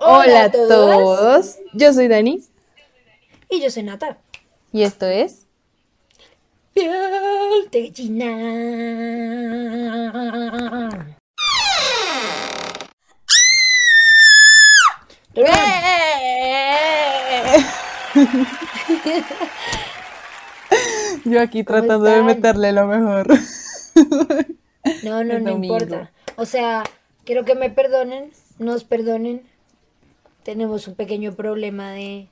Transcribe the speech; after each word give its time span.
Hola 0.00 0.44
a 0.44 0.50
todos. 0.50 1.58
Yo 1.72 1.92
soy 1.92 2.08
Dani. 2.08 2.42
Y 3.48 3.60
yo 3.60 3.70
soy 3.70 3.82
Nata. 3.82 4.18
Y 4.72 4.82
esto 4.82 5.06
es. 5.06 5.46
Piel 6.72 7.68
de 7.70 7.88
gallina. 7.88 8.34
Yo 21.24 21.40
aquí 21.40 21.64
tratando 21.64 22.04
de 22.04 22.22
meterle 22.22 22.72
lo 22.72 22.86
mejor. 22.86 23.26
No, 25.02 25.24
no, 25.24 25.38
no 25.42 25.50
importa. 25.50 26.12
O 26.36 26.46
sea, 26.46 26.84
quiero 27.24 27.44
que 27.44 27.54
me 27.54 27.70
perdonen, 27.70 28.32
nos 28.58 28.84
perdonen. 28.84 29.42
Tenemos 30.44 30.86
un 30.86 30.94
pequeño 30.94 31.34
problema 31.34 31.92
de 31.92 32.28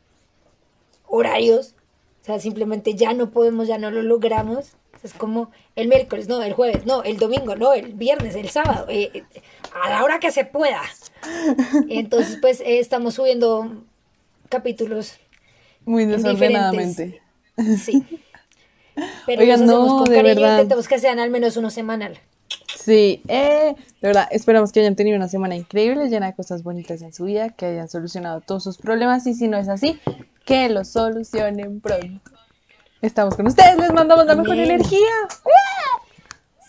horarios. 1.07 1.75
O 2.23 2.25
sea, 2.25 2.39
simplemente 2.39 2.95
ya 2.95 3.15
no 3.15 3.30
podemos, 3.30 3.66
ya 3.66 3.79
no 3.79 3.91
lo 3.91 4.03
logramos. 4.03 4.77
Es 5.03 5.15
como 5.15 5.51
el 5.75 5.89
miércoles, 5.89 6.29
no, 6.29 6.41
el 6.43 6.53
jueves, 6.53 6.87
no, 6.87 7.03
el 7.03 7.19
domingo, 7.19 7.56
no, 7.56 7.73
el 7.73 7.95
viernes, 7.95 8.37
el 8.37 8.51
sábado, 8.51 8.87
eh, 8.89 9.25
a 9.83 9.91
la 9.91 10.05
hora 10.05 10.20
que 10.20 10.30
se 10.30 10.45
pueda. 10.45 10.80
Entonces, 11.89 12.39
pues 12.41 12.61
eh, 12.61 12.79
estamos 12.79 13.15
subiendo 13.15 13.83
capítulos. 14.48 15.19
Muy 15.84 16.05
desordenadamente. 16.05 17.20
Sí. 17.77 18.05
Pero 19.27 19.42
Oigan, 19.42 19.67
no, 19.67 19.87
con 19.98 20.05
de 20.05 20.15
cariño 20.15 20.34
verdad. 20.37 20.53
intentemos 20.59 20.87
que 20.87 20.98
sean 20.98 21.19
al 21.19 21.31
menos 21.31 21.56
uno 21.56 21.70
semanal. 21.70 22.20
Sí, 22.84 23.22
eh, 23.28 23.77
de 24.00 24.09
verdad, 24.09 24.27
esperamos 24.32 24.72
que 24.72 24.80
hayan 24.80 24.96
tenido 24.96 25.16
una 25.16 25.28
semana 25.28 25.54
increíble, 25.54 26.09
llena 26.09 26.27
de 26.27 26.34
cosas 26.34 26.64
bonitas 26.64 27.00
en 27.02 27.12
su 27.12 27.24
vida, 27.24 27.50
que 27.50 27.66
hayan 27.66 27.88
solucionado 27.88 28.41
todos 28.41 28.64
sus 28.64 28.77
problemas 28.77 29.24
y 29.28 29.34
si 29.34 29.46
no 29.46 29.56
es 29.56 29.68
así, 29.68 30.00
que 30.45 30.68
lo 30.68 30.84
solucionen 30.84 31.80
pronto. 31.80 32.33
Estamos 33.00 33.36
con 33.36 33.47
ustedes, 33.47 33.78
les 33.78 33.92
mandamos 33.92 34.27
la 34.27 34.34
mejor 34.34 34.58
energía. 34.58 34.98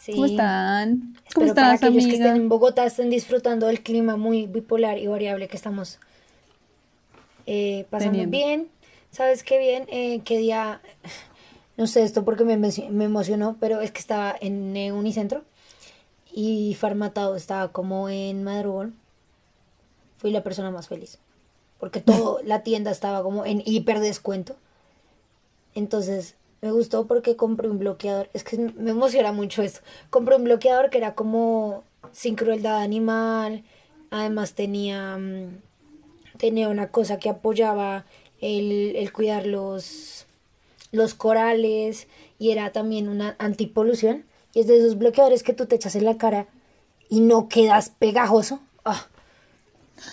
¿Cómo 0.06 0.26
están? 0.26 1.16
¿Cómo 1.34 1.48
están, 1.48 1.64
para 1.64 1.74
aquellos 1.76 2.06
que 2.06 2.14
estén 2.14 2.36
en 2.36 2.50
Bogotá 2.50 2.86
estén 2.86 3.10
disfrutando 3.10 3.66
del 3.66 3.82
clima 3.82 4.16
muy 4.16 4.46
bipolar 4.46 5.00
y 5.00 5.08
variable 5.08 5.48
que 5.48 5.58
estamos 5.58 6.00
eh, 7.48 7.88
pasando 7.90 8.24
bien. 8.28 8.68
¿Sabes 9.10 9.42
qué 9.44 9.58
bien? 9.58 9.88
Eh, 9.90 10.22
¿Qué 10.24 10.38
día? 10.38 10.80
No 11.76 11.88
sé 11.88 12.04
esto 12.04 12.24
porque 12.24 12.44
me, 12.44 12.56
me 12.56 13.06
emocionó, 13.06 13.58
pero 13.60 13.82
es 13.82 13.92
que 13.92 14.00
estaba 14.00 14.36
en 14.40 14.76
Unicentro 14.92 15.44
y 16.34 16.74
Farmatado 16.76 17.36
estaba 17.36 17.72
como 17.72 18.10
en 18.10 18.44
madrugón. 18.44 18.96
Fui 20.18 20.32
la 20.32 20.44
persona 20.44 20.72
más 20.72 20.88
feliz 20.88 21.20
porque 21.84 22.00
todo 22.06 22.40
la 22.46 22.64
tienda 22.64 22.92
estaba 22.92 23.22
como 23.24 23.46
en 23.46 23.62
hiper 23.66 24.00
descuento. 24.00 24.56
Entonces 25.76 26.36
me 26.62 26.72
gustó 26.72 27.08
porque 27.08 27.36
compré 27.36 27.68
un 27.68 27.78
bloqueador. 27.78 28.30
Es 28.32 28.46
que 28.46 28.58
me 28.58 28.92
emociona 28.92 29.34
mucho 29.34 29.62
esto. 29.62 29.82
Compré 30.10 30.38
un 30.38 30.46
bloqueador 30.46 30.90
que 30.90 31.00
era 31.00 31.14
como 31.14 31.84
sin 32.14 32.36
crueldad 32.36 32.82
animal. 32.82 33.66
Además 34.12 34.54
tenía, 34.54 35.18
mm, 35.18 35.58
tenía 36.38 36.70
una 36.70 36.88
cosa 36.88 37.20
que 37.20 37.30
apoyaba 37.30 38.06
el, 38.40 38.96
el 38.96 39.12
cuidar 39.12 39.46
los, 39.46 40.26
los 40.94 41.14
corales 41.16 42.08
y 42.40 42.52
era 42.52 42.72
también 42.72 43.10
una 43.10 43.36
antipolución. 43.40 44.24
Y 44.54 44.60
es 44.62 44.68
de 44.68 44.78
esos 44.78 44.98
bloqueadores 44.98 45.44
que 45.44 45.54
tú 45.54 45.66
te 45.66 45.76
echas 45.76 45.96
en 45.96 46.06
la 46.06 46.18
cara 46.18 46.48
y 47.10 47.22
no 47.22 47.50
quedas 47.50 47.90
pegajoso. 47.90 48.62
Ah, 48.86 49.08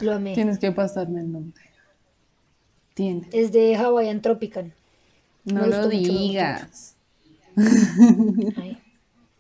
lo 0.01 0.15
amé. 0.15 0.35
Tienes 0.35 0.59
que 0.59 0.73
pasarme 0.73 1.21
el 1.21 1.33
nombre. 1.33 1.63
Tienes. 2.95 3.29
Es 3.33 3.53
de 3.53 3.77
Hawaiian 3.77 4.23
Tropical. 4.23 4.73
No 5.45 5.67
lo 5.67 5.89
digas. 5.89 6.97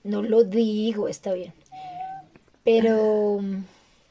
no 0.04 0.22
lo 0.22 0.44
digo, 0.44 1.08
está 1.08 1.32
bien. 1.32 1.53
Pero, 2.64 3.41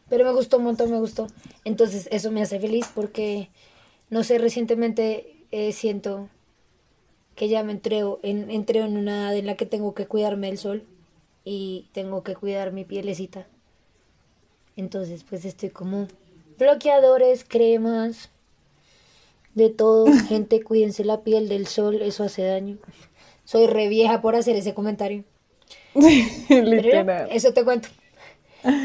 pero 0.10 0.26
me 0.26 0.34
gustó 0.34 0.58
un 0.58 0.64
montón, 0.66 0.92
me 0.92 1.00
gustó. 1.00 1.28
Entonces 1.66 2.08
eso 2.12 2.32
me 2.32 2.42
hace 2.42 2.60
feliz 2.60 2.88
porque, 2.94 3.50
no 4.10 4.24
sé, 4.24 4.38
recientemente 4.38 5.36
eh, 5.52 5.72
siento 5.72 6.30
que 7.40 7.48
ya 7.48 7.64
me 7.64 7.72
entrego 7.72 8.20
en, 8.22 8.52
entrego 8.52 8.86
en 8.86 8.98
una 8.98 9.22
edad 9.22 9.38
en 9.38 9.46
la 9.46 9.56
que 9.56 9.66
tengo 9.66 9.94
que 9.94 10.08
cuidarme 10.08 10.48
del 10.48 10.58
sol 10.58 10.84
y 11.46 11.88
tengo 11.94 12.22
que 12.22 12.36
cuidar 12.36 12.74
mi 12.74 12.84
pielecita. 12.84 13.48
Entonces, 14.76 15.24
pues 15.24 15.46
estoy 15.46 15.70
como 15.70 16.10
bloqueadores, 16.58 17.46
cremas, 17.46 18.30
de 19.56 19.70
todo. 19.70 20.08
Gente, 20.28 20.62
cuídense 20.62 21.06
la 21.06 21.22
piel 21.22 21.48
del 21.48 21.68
sol, 21.68 22.02
eso 22.02 22.26
hace 22.26 22.44
daño. 22.44 22.78
Soy 23.46 23.68
re 23.68 23.88
vieja 23.88 24.20
por 24.20 24.36
hacer 24.36 24.58
ese 24.58 24.74
comentario. 24.74 25.24
Literal. 26.50 27.30
eso 27.32 27.54
te 27.54 27.64
cuento. 27.64 27.88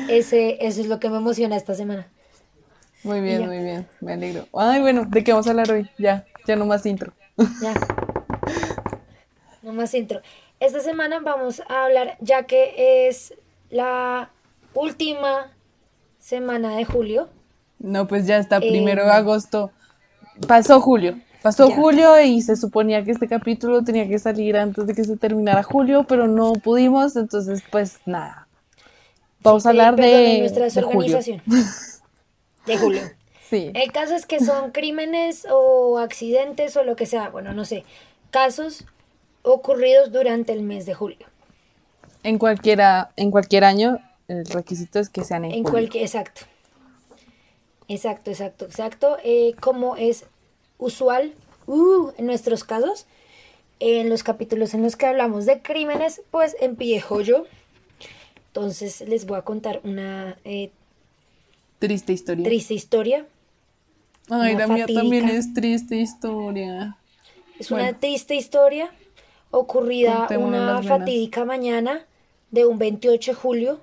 Ese, 0.09 0.65
eso 0.65 0.81
es 0.81 0.87
lo 0.87 1.01
que 1.01 1.11
me 1.11 1.17
emociona 1.17 1.57
esta 1.57 1.75
semana. 1.75 2.07
Muy 3.03 3.21
bien, 3.21 3.49
muy 3.49 3.59
bien, 3.59 3.89
me 4.01 4.13
alegro. 4.13 4.47
Ay, 4.55 4.81
bueno, 4.81 5.07
¿de 5.09 5.25
qué 5.25 5.33
vamos 5.33 5.49
a 5.49 5.51
hablar 5.51 5.73
hoy? 5.73 5.91
Ya, 5.99 6.25
ya 6.47 6.55
no 6.55 6.67
más 6.67 6.87
intro. 6.87 7.13
Ya. 7.61 7.75
No 9.65 9.73
más 9.73 9.95
intro. 9.95 10.21
Esta 10.61 10.81
semana 10.81 11.21
vamos 11.21 11.63
a 11.69 11.85
hablar, 11.85 12.19
ya 12.21 12.45
que 12.45 13.09
es 13.09 13.35
la 13.71 14.31
última 14.75 15.51
semana 16.19 16.77
de 16.77 16.85
julio. 16.85 17.31
No, 17.79 18.07
pues 18.07 18.27
ya 18.27 18.37
está, 18.37 18.61
primero 18.61 19.05
de 19.05 19.11
agosto. 19.11 19.71
Pasó 20.47 20.81
julio. 20.81 21.19
Pasó 21.43 21.71
julio 21.71 22.21
y 22.21 22.43
se 22.43 22.57
suponía 22.57 23.05
que 23.05 23.11
este 23.11 23.27
capítulo 23.27 23.83
tenía 23.85 24.07
que 24.07 24.19
salir 24.19 24.57
antes 24.57 24.87
de 24.87 24.95
que 24.95 25.05
se 25.05 25.17
terminara 25.17 25.63
julio, 25.63 26.05
pero 26.07 26.29
no 26.29 26.53
pudimos, 26.55 27.17
entonces 27.17 27.63
pues 27.71 28.01
nada. 28.07 28.47
Vamos 29.41 29.67
a 29.67 29.71
hablar 29.71 29.97
de, 29.97 30.41
nuestra 30.41 30.65
desorganización. 30.65 31.43
De 32.67 32.79
julio. 32.79 33.03
Sí. 33.51 33.71
El 33.75 33.93
caso 33.93 34.15
es 34.15 34.25
que 34.25 34.41
son 34.41 34.71
crímenes 34.71 35.47
o 35.51 35.99
accidentes 35.99 36.77
o 36.79 36.83
lo 36.83 36.97
que 36.97 37.05
sea, 37.05 37.29
bueno, 37.29 37.53
no 37.53 37.67
sé, 37.67 37.85
casos 38.31 38.87
ocurridos 39.45 40.11
durante 40.11 40.53
el 40.53 40.63
mes 40.63 40.87
de 40.87 40.95
julio. 40.95 41.27
En 42.25 42.39
cualquiera, 42.39 43.13
en 43.17 43.31
cualquier 43.31 43.65
año, 43.65 43.99
el 44.27 44.45
requisito 44.47 44.99
es 44.99 45.09
que 45.11 45.23
sean 45.23 45.45
en, 45.45 45.53
en 45.53 45.63
Cualquier, 45.63 46.03
exacto. 46.03 46.43
Exacto, 47.87 48.31
exacto, 48.31 48.65
exacto. 48.65 49.19
Eh, 49.23 49.55
como 49.61 49.97
es 49.97 50.25
usual 50.79 51.35
uh, 51.67 52.11
en 52.17 52.27
nuestros 52.27 52.65
casos, 52.65 53.07
en 53.79 54.09
los 54.09 54.23
capítulos 54.23 54.73
en 54.73 54.83
los 54.83 54.97
que 54.97 55.07
hablamos 55.07 55.45
de 55.45 55.61
crímenes, 55.61 56.23
pues 56.31 56.57
empiezo 56.61 57.21
yo. 57.21 57.45
Entonces 58.49 59.03
les 59.03 59.27
voy 59.27 59.37
a 59.37 59.43
contar 59.43 59.81
una 59.85 60.39
eh, 60.45 60.71
triste 61.79 62.15
historia. 62.15 62.45
Triste 62.45 62.73
historia. 62.73 63.27
Ay, 64.31 64.57
la 64.57 64.67
mía 64.67 64.87
también 64.87 65.29
es 65.29 65.53
triste 65.53 65.97
historia. 65.97 66.97
Es 67.59 67.71
una 67.71 67.93
triste 67.93 68.35
historia 68.35 68.91
ocurrida 69.55 70.27
una 70.39 70.83
fatídica 70.83 71.45
mañana 71.45 72.07
de 72.51 72.67
un 72.67 72.79
28 72.79 73.31
de 73.31 73.35
julio 73.35 73.81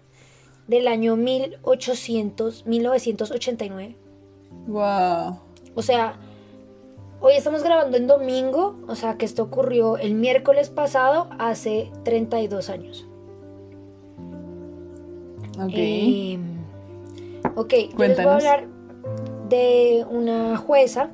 del 0.67 0.87
año 0.87 1.15
1800, 1.15 2.65
1989. 2.65 3.95
Wow. 4.67 5.39
O 5.75 5.81
sea, 5.81 6.15
hoy 7.19 7.33
estamos 7.33 7.63
grabando 7.63 7.97
en 7.97 8.07
domingo, 8.07 8.77
o 8.87 8.95
sea 8.95 9.17
que 9.17 9.25
esto 9.25 9.43
ocurrió 9.43 9.97
el 9.97 10.13
miércoles 10.13 10.69
pasado, 10.69 11.29
hace 11.39 11.91
32 12.03 12.69
años. 12.69 13.07
Ok. 15.59 15.73
Eh, 15.73 16.39
ok, 17.55 17.73
les 17.97 18.17
voy 18.17 18.25
a 18.25 18.33
hablar 18.33 18.67
de 19.49 20.05
una 20.09 20.57
jueza 20.57 21.11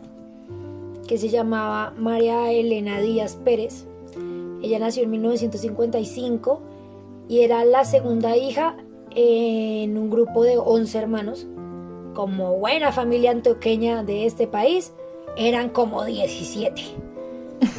que 1.07 1.17
se 1.17 1.29
llamaba 1.29 1.93
María 1.97 2.51
Elena 2.51 2.99
Díaz 2.99 3.35
Pérez. 3.43 3.87
Ella 4.61 4.79
nació 4.79 5.03
en 5.03 5.11
1955 5.11 6.61
y 7.27 7.41
era 7.41 7.65
la 7.65 7.85
segunda 7.85 8.37
hija 8.37 8.77
en 9.15 9.97
un 9.97 10.09
grupo 10.09 10.43
de 10.43 10.57
11 10.57 10.97
hermanos. 10.97 11.47
Como 12.13 12.57
buena 12.57 12.91
familia 12.91 13.31
antioqueña 13.31 14.03
de 14.03 14.25
este 14.25 14.47
país, 14.47 14.93
eran 15.37 15.69
como 15.69 16.03
17. 16.03 16.81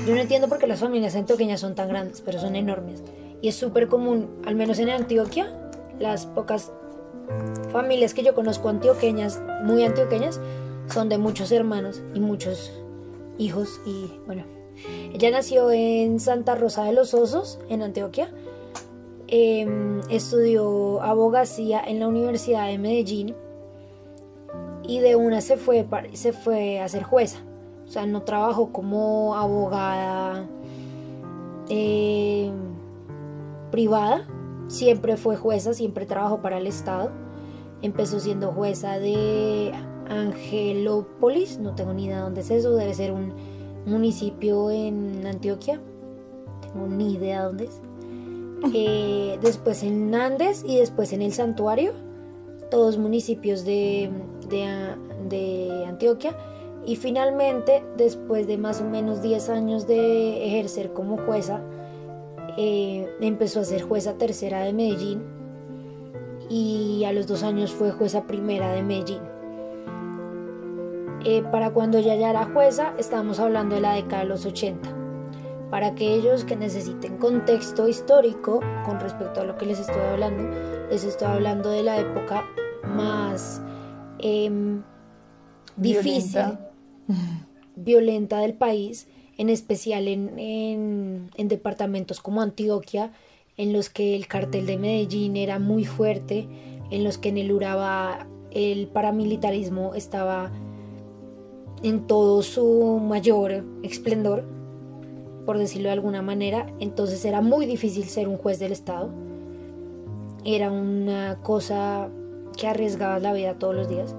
Yo 0.07 0.15
no 0.15 0.21
entiendo 0.21 0.49
por 0.49 0.59
qué 0.59 0.67
las 0.67 0.81
familias 0.81 1.17
antioqueñas 1.17 1.61
son 1.61 1.75
tan 1.75 1.89
grandes, 1.89 2.21
pero 2.21 2.39
son 2.39 2.57
enormes. 2.57 3.03
Y 3.41 3.49
es 3.49 3.57
súper 3.57 3.89
común, 3.89 4.29
al 4.45 4.55
menos 4.55 4.79
en 4.79 4.91
Antioquia, 4.91 5.53
las 5.99 6.27
pocas 6.27 6.73
familias 7.71 8.15
que 8.15 8.23
yo 8.23 8.35
conozco 8.35 8.69
antioqueñas, 8.69 9.41
muy 9.65 9.85
antioqueñas, 9.85 10.41
son 10.89 11.09
de 11.09 11.19
muchos 11.19 11.53
hermanos 11.53 12.03
y 12.15 12.21
muchos 12.21 12.73
hijos. 13.39 13.81
Y 13.87 14.11
bueno, 14.27 14.45
ella 15.13 15.31
nació 15.31 15.71
en 15.71 16.21
Santa 16.21 16.55
Rosa 16.55 16.85
de 16.85 16.93
los 16.93 17.15
Osos, 17.15 17.59
en 17.69 17.83
Antioquia, 17.83 18.31
Em, 19.31 20.01
estudió 20.09 21.03
abogacía 21.03 21.83
en 21.87 22.01
la 22.01 22.09
Universidad 22.09 22.67
de 22.67 22.79
Medellín 22.79 23.37
y 24.83 25.01
de 25.01 25.17
una 25.17 25.43
se 25.43 25.59
fue, 25.59 25.87
se 26.15 26.33
fue 26.33 26.81
a 26.81 26.89
ser 26.89 27.03
jueza. 27.03 27.39
O 27.87 27.91
sea, 27.91 28.07
no 28.07 28.23
trabajó 28.23 28.73
como 28.73 29.35
abogada 29.35 30.49
eh, 31.69 32.51
privada, 33.71 34.27
siempre 34.69 35.19
fue 35.19 35.37
jueza, 35.37 35.75
siempre 35.75 36.07
trabajó 36.07 36.41
para 36.41 36.57
el 36.57 36.67
Estado. 36.67 37.11
Empezó 37.83 38.21
siendo 38.21 38.53
jueza 38.53 38.99
de 38.99 39.75
Angelópolis, 40.09 41.59
no 41.59 41.75
tengo 41.75 41.93
ni 41.93 42.07
idea 42.07 42.21
dónde 42.21 42.41
es 42.41 42.51
eso, 42.51 42.75
debe 42.75 42.95
ser 42.95 43.13
un 43.13 43.35
municipio 43.89 44.71
en 44.71 45.27
Antioquia, 45.27 45.81
tengo 46.61 46.87
ni 46.87 47.15
idea 47.15 47.45
dónde 47.45 47.65
es. 47.65 47.81
Eh, 48.75 49.39
después 49.43 49.83
en 49.83 50.15
Andes 50.15 50.65
y 50.67 50.77
después 50.77 51.13
en 51.13 51.23
el 51.23 51.33
Santuario, 51.33 51.93
todos 52.71 52.99
municipios 52.99 53.65
de, 53.65 54.11
de, 54.49 55.85
Antioquia. 55.87 56.37
Y 56.87 56.97
finalmente, 56.97 57.85
después 57.97 58.47
de 58.47 58.57
más 58.57 58.81
o 58.81 58.85
menos 58.85 59.21
10 59.21 59.51
años 59.51 59.87
de 59.87 60.47
ejercer 60.47 60.93
como 60.93 61.19
jueza, 61.19 61.61
eh, 62.57 63.07
empezó 63.21 63.61
a 63.61 63.65
ser 63.65 63.83
jueza 63.83 64.15
tercera 64.15 64.63
de 64.63 64.73
Medellín 64.73 65.23
y 66.49 67.05
a 67.05 67.13
los 67.13 67.27
dos 67.27 67.43
años 67.43 67.73
fue 67.73 67.91
jueza 67.91 68.27
primera 68.27 68.73
de 68.73 68.83
Medellín. 68.83 69.38
Eh, 71.25 71.43
para 71.51 71.71
cuando 71.71 71.99
ella 71.99 72.15
ya 72.15 72.31
era 72.31 72.45
jueza, 72.47 72.95
estamos 72.97 73.41
hablando 73.41 73.75
de 73.75 73.81
la 73.81 73.95
década 73.95 74.23
de 74.23 74.29
los 74.29 74.47
80. 74.47 74.95
Para 75.71 75.89
aquellos 75.89 76.45
que 76.45 76.57
necesiten 76.57 77.19
contexto 77.19 77.89
histórico 77.89 78.61
con 78.85 79.01
respecto 79.01 79.41
a 79.41 79.45
lo 79.45 79.57
que 79.57 79.67
les 79.67 79.81
estoy 79.81 80.01
hablando, 80.01 80.49
les 80.91 81.05
estoy 81.05 81.29
hablando 81.29 81.71
de 81.71 81.83
la 81.83 81.99
época 81.99 82.45
más 82.85 83.61
em, 84.19 84.83
difícil, 85.77 86.59
violenta. 87.77 88.39
del 88.39 88.55
país, 88.55 89.09
en 89.37 89.51
especial 89.51 90.09
en, 90.09 90.39
en 90.39 91.49
departamentos 91.49 92.21
como 92.21 92.41
Antioquia, 92.41 93.13
en 93.57 93.73
los 93.73 93.91
que 93.91 94.15
el 94.15 94.29
cartel 94.29 94.67
de 94.67 94.79
Medellín 94.79 95.37
era 95.37 95.59
muy 95.59 95.85
fuerte, 95.85 96.49
en 96.91 97.05
los 97.05 97.19
que 97.19 97.29
en 97.29 97.39
el 97.39 97.53
Urabá 97.53 98.27
el 98.51 98.87
paramilitarismo 98.87 99.95
estaba 99.95 100.51
en 101.83 102.07
todo 102.07 102.43
su 102.43 103.01
mayor 103.03 103.65
esplendor, 103.83 104.45
por 105.47 105.59
decirlo 105.59 105.89
de 105.89 105.95
alguna 105.95 106.23
manera, 106.23 106.67
entonces 106.79 107.25
era 107.25 107.41
muy 107.41 107.67
difícil 107.67 108.05
ser 108.05 108.29
un 108.29 108.37
juez 108.37 108.59
del 108.59 108.73
Estado. 108.73 109.11
Era 110.45 110.71
una 110.71 111.39
cosa 111.43 112.09
que 112.57 112.67
arriesgaba 112.67 113.19
la 113.19 113.33
vida 113.33 113.55
todos 113.59 113.75
los 113.75 113.89
días. 113.89 114.15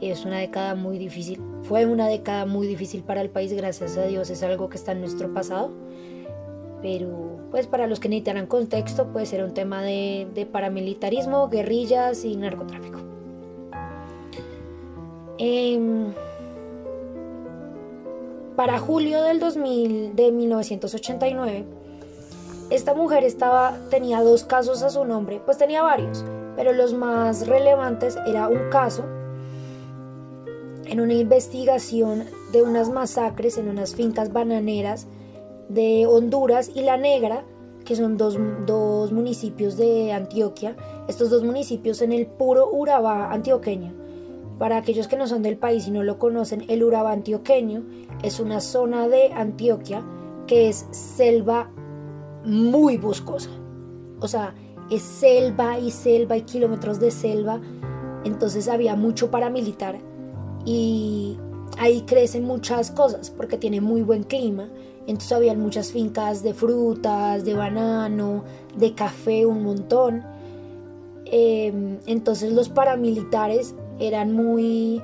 Es 0.00 0.24
una 0.24 0.38
década 0.38 0.74
muy 0.74 0.98
difícil. 0.98 1.40
Fue 1.62 1.86
una 1.86 2.08
década 2.08 2.46
muy 2.46 2.66
difícil 2.66 3.02
para 3.02 3.20
el 3.20 3.30
país, 3.30 3.52
gracias 3.52 3.96
a 3.96 4.04
Dios, 4.04 4.30
es 4.30 4.42
algo 4.42 4.68
que 4.68 4.76
está 4.76 4.92
en 4.92 5.00
nuestro 5.00 5.32
pasado. 5.32 5.70
Pero 6.82 7.38
pues 7.50 7.66
para 7.66 7.86
los 7.86 8.00
que 8.00 8.08
necesitarán 8.08 8.46
contexto, 8.46 9.12
puede 9.12 9.26
ser 9.26 9.42
un 9.42 9.54
tema 9.54 9.82
de, 9.82 10.26
de 10.34 10.44
paramilitarismo, 10.44 11.48
guerrillas 11.48 12.24
y 12.24 12.36
narcotráfico. 12.36 12.98
Eh, 15.38 15.78
para 18.56 18.78
julio 18.78 19.22
del 19.22 19.40
2000, 19.40 20.14
de 20.14 20.32
1989, 20.32 21.64
esta 22.70 22.94
mujer 22.94 23.24
estaba, 23.24 23.76
tenía 23.90 24.22
dos 24.22 24.44
casos 24.44 24.82
a 24.82 24.90
su 24.90 25.04
nombre, 25.04 25.40
pues 25.44 25.58
tenía 25.58 25.82
varios, 25.82 26.24
pero 26.56 26.72
los 26.72 26.94
más 26.94 27.46
relevantes 27.46 28.16
era 28.26 28.48
un 28.48 28.70
caso 28.70 29.04
en 30.86 31.00
una 31.00 31.14
investigación 31.14 32.24
de 32.52 32.62
unas 32.62 32.90
masacres 32.90 33.58
en 33.58 33.68
unas 33.68 33.94
fincas 33.94 34.32
bananeras 34.32 35.06
de 35.68 36.06
Honduras 36.06 36.70
y 36.74 36.82
La 36.82 36.96
Negra, 36.96 37.44
que 37.84 37.96
son 37.96 38.16
dos, 38.16 38.38
dos 38.66 39.12
municipios 39.12 39.76
de 39.76 40.12
Antioquia, 40.12 40.76
estos 41.08 41.30
dos 41.30 41.42
municipios 41.42 42.00
en 42.02 42.12
el 42.12 42.26
puro 42.26 42.70
Urabá 42.70 43.32
antioqueño. 43.32 44.03
Para 44.58 44.76
aquellos 44.76 45.08
que 45.08 45.16
no 45.16 45.26
son 45.26 45.42
del 45.42 45.56
país 45.56 45.88
y 45.88 45.90
no 45.90 46.02
lo 46.02 46.18
conocen, 46.18 46.64
el 46.68 46.84
Urabá 46.84 47.12
antioqueño 47.12 47.84
es 48.22 48.38
una 48.38 48.60
zona 48.60 49.08
de 49.08 49.32
Antioquia 49.32 50.04
que 50.46 50.68
es 50.68 50.86
selva 50.90 51.70
muy 52.44 52.96
boscosa. 52.98 53.50
O 54.20 54.28
sea, 54.28 54.54
es 54.90 55.02
selva 55.02 55.78
y 55.78 55.90
selva 55.90 56.36
y 56.36 56.42
kilómetros 56.42 57.00
de 57.00 57.10
selva. 57.10 57.60
Entonces 58.24 58.68
había 58.68 58.96
mucho 58.96 59.30
paramilitar 59.30 59.98
y 60.64 61.36
ahí 61.78 62.02
crecen 62.02 62.44
muchas 62.44 62.90
cosas 62.90 63.30
porque 63.30 63.58
tiene 63.58 63.80
muy 63.80 64.02
buen 64.02 64.22
clima. 64.22 64.68
Entonces 65.06 65.32
había 65.32 65.54
muchas 65.54 65.92
fincas 65.92 66.42
de 66.42 66.54
frutas, 66.54 67.44
de 67.44 67.54
banano, 67.54 68.44
de 68.76 68.94
café, 68.94 69.44
un 69.44 69.62
montón. 69.62 70.22
Em, 71.26 71.98
entonces 72.06 72.52
los 72.52 72.68
paramilitares 72.68 73.74
eran 73.98 74.32
muy, 74.32 75.02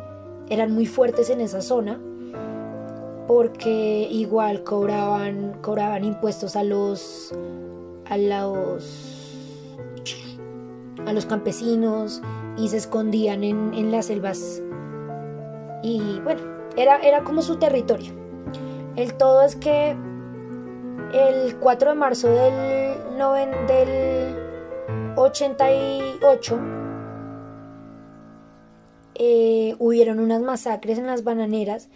eran 0.49 0.73
muy 0.73 0.87
fuertes 0.87 1.31
en 1.31 1.41
esa 1.41 1.63
zona 1.63 2.01
porque 3.27 4.09
igual 4.11 4.65
cobraban, 4.65 5.59
cobraban 5.61 6.05
impuestos 6.05 6.57
a 6.57 6.65
los, 6.65 7.33
a 8.07 8.17
los, 8.17 9.37
a 11.07 11.13
los 11.13 11.27
campesinos 11.27 12.21
y 12.57 12.69
se 12.69 12.79
escondían 12.79 13.45
en, 13.45 13.93
las 13.93 14.07
selvas. 14.07 14.61
Y 15.83 16.19
bueno, 16.25 16.41
era, 16.77 16.99
era 16.99 17.23
como 17.23 17.43
su 17.43 17.57
territorio. 17.57 18.13
El 18.97 19.15
todo 19.15 19.43
es 19.43 19.55
que 19.55 19.97
el 21.13 21.57
4 21.61 21.91
de 21.91 21.97
marzo 21.97 22.29
del, 22.29 23.17
del 23.69 24.35
88 25.17 26.80
eh, 29.23 29.77
hubieron 29.79 30.19
unas 30.19 30.41
masacres 30.41 30.97
en 30.97 31.07
las 31.07 31.25
bananeras 31.25 31.91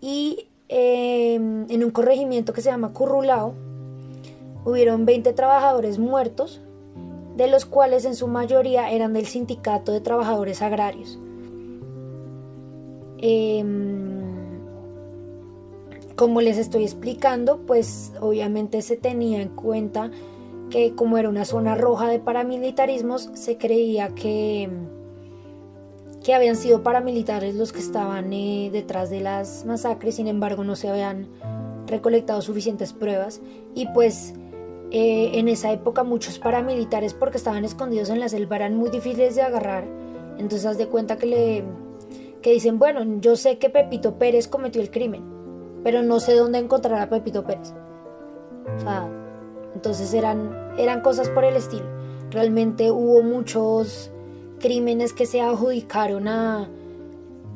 y 0.00 0.46
em, 0.68 1.68
en 1.68 1.82
un 1.82 1.90
corregimiento 1.90 2.52
que 2.52 2.60
se 2.60 2.70
llama 2.70 2.92
Currulao 2.92 3.54
hubieron 4.64 5.06
20 5.06 5.32
trabajadores 5.32 5.98
muertos, 5.98 6.60
de 7.34 7.48
los 7.48 7.64
cuales 7.64 8.04
en 8.04 8.14
su 8.14 8.28
mayoría 8.28 8.92
eran 8.92 9.12
del 9.12 9.26
sindicato 9.26 9.90
de 9.90 10.00
trabajadores 10.00 10.62
agrarios. 10.62 11.18
Em, 13.18 14.60
como 16.14 16.40
les 16.40 16.58
estoy 16.58 16.84
explicando, 16.84 17.58
pues 17.66 18.12
obviamente 18.20 18.82
se 18.82 18.96
tenía 18.96 19.42
en 19.42 19.48
cuenta 19.48 20.12
que 20.70 20.94
como 20.94 21.18
era 21.18 21.28
una 21.28 21.44
zona 21.44 21.74
roja 21.74 22.06
de 22.08 22.20
paramilitarismos, 22.20 23.30
se 23.34 23.58
creía 23.58 24.14
que 24.14 24.70
que 26.26 26.34
habían 26.34 26.56
sido 26.56 26.82
paramilitares 26.82 27.54
los 27.54 27.72
que 27.72 27.78
estaban 27.78 28.32
eh, 28.32 28.68
detrás 28.72 29.10
de 29.10 29.20
las 29.20 29.64
masacres, 29.64 30.16
sin 30.16 30.26
embargo 30.26 30.64
no 30.64 30.74
se 30.74 30.88
habían 30.88 31.28
recolectado 31.86 32.42
suficientes 32.42 32.92
pruebas 32.92 33.40
y 33.76 33.86
pues 33.94 34.34
eh, 34.90 35.30
en 35.34 35.46
esa 35.46 35.70
época 35.70 36.02
muchos 36.02 36.40
paramilitares 36.40 37.14
porque 37.14 37.36
estaban 37.36 37.64
escondidos 37.64 38.10
en 38.10 38.18
la 38.18 38.28
selva 38.28 38.56
eran 38.56 38.74
muy 38.74 38.90
difíciles 38.90 39.36
de 39.36 39.42
agarrar, 39.42 39.84
entonces 40.36 40.66
haz 40.66 40.78
de 40.78 40.88
cuenta 40.88 41.16
que 41.16 41.26
le 41.26 41.64
que 42.42 42.50
dicen, 42.50 42.80
bueno, 42.80 43.04
yo 43.20 43.36
sé 43.36 43.58
que 43.58 43.70
Pepito 43.70 44.18
Pérez 44.18 44.48
cometió 44.48 44.82
el 44.82 44.90
crimen, 44.90 45.22
pero 45.84 46.02
no 46.02 46.18
sé 46.18 46.34
dónde 46.34 46.58
encontrar 46.58 47.00
a 47.02 47.08
Pepito 47.08 47.44
Pérez. 47.44 47.72
O 48.84 49.08
entonces 49.74 50.12
eran, 50.12 50.72
eran 50.76 51.02
cosas 51.02 51.28
por 51.28 51.44
el 51.44 51.54
estilo. 51.54 51.86
Realmente 52.32 52.90
hubo 52.90 53.22
muchos 53.22 54.10
crímenes 54.58 55.12
que 55.12 55.26
se 55.26 55.40
adjudicaron 55.40 56.28
a, 56.28 56.68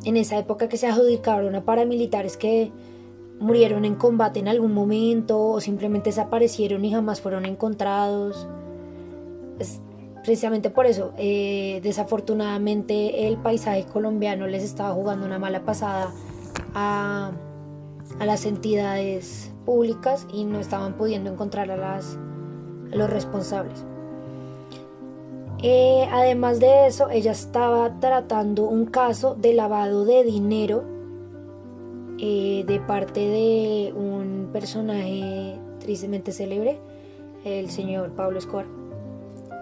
en 0.05 0.17
esa 0.17 0.39
época 0.39 0.69
que 0.69 0.77
se 0.77 0.87
adjudicaron 0.87 1.55
a 1.55 1.65
paramilitares 1.65 2.37
que 2.37 2.73
murieron 3.39 3.85
en 3.85 3.95
combate 3.95 4.39
en 4.41 4.49
algún 4.49 4.75
momento 4.75 5.41
o 5.41 5.61
simplemente 5.61 6.11
desaparecieron 6.11 6.85
y 6.85 6.93
jamás 6.93 7.21
fueron 7.21 7.47
encontrados. 7.47 8.47
precisamente 10.23 10.69
por 10.71 10.87
eso, 10.87 11.13
eh, 11.17 11.81
desafortunadamente 11.83 13.27
el 13.27 13.39
paisaje 13.39 13.85
colombiano 13.85 14.47
les 14.47 14.63
estaba 14.63 14.93
jugando 14.95 15.25
una 15.27 15.39
mala 15.39 15.65
pasada 15.65 16.13
a, 16.75 17.33
a 18.19 18.27
las 18.27 18.45
entidades 18.45 19.51
públicas 19.65 20.27
y 20.33 20.45
no 20.45 20.61
estaban 20.61 20.95
pudiendo 20.95 21.31
encontrar 21.31 21.71
a, 21.71 21.77
las, 21.77 22.19
a 22.93 22.97
los 22.97 23.09
responsables. 23.09 23.87
Eh, 25.63 26.09
además 26.11 26.59
de 26.59 26.87
eso, 26.87 27.11
ella 27.11 27.33
estaba 27.33 28.01
tratando 28.01 28.65
un 28.65 28.87
caso 28.87 29.35
de 29.35 29.53
lavado 29.53 30.07
de 30.07 30.25
dinero 30.25 30.85
eh, 32.19 32.65
de 32.67 32.81
parte 32.81 33.21
de 33.21 33.93
un 33.95 34.49
personaje 34.53 35.59
tristemente 35.81 36.33
célebre, 36.33 36.79
el 37.45 37.71
señor 37.71 38.11
Pablo 38.13 38.39
Escobar. 38.39 38.67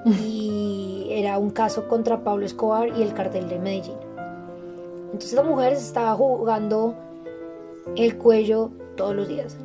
Y 0.24 1.08
era 1.10 1.38
un 1.38 1.50
caso 1.50 1.88
contra 1.88 2.22
Pablo 2.22 2.46
Escobar 2.46 2.88
y 2.96 3.02
el 3.02 3.12
cartel 3.12 3.48
de 3.48 3.58
Medellín. 3.58 3.96
Entonces 5.06 5.32
la 5.32 5.42
mujer 5.42 5.76
se 5.76 5.82
estaba 5.82 6.14
jugando 6.14 6.94
el 7.96 8.16
cuello 8.18 8.70
todos 8.96 9.16
los 9.16 9.26
días. 9.26 9.56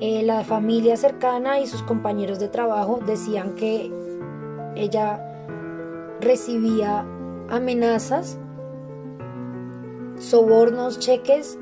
Eh, 0.00 0.22
la 0.24 0.42
familia 0.42 0.96
cercana 0.96 1.60
y 1.60 1.66
sus 1.66 1.82
compañeros 1.82 2.40
de 2.40 2.48
trabajo 2.48 2.98
decían 3.06 3.54
que 3.54 3.90
ella 4.76 5.20
recibía 6.20 7.04
amenazas, 7.48 8.38
sobornos, 10.18 10.98
cheques, 10.98 11.58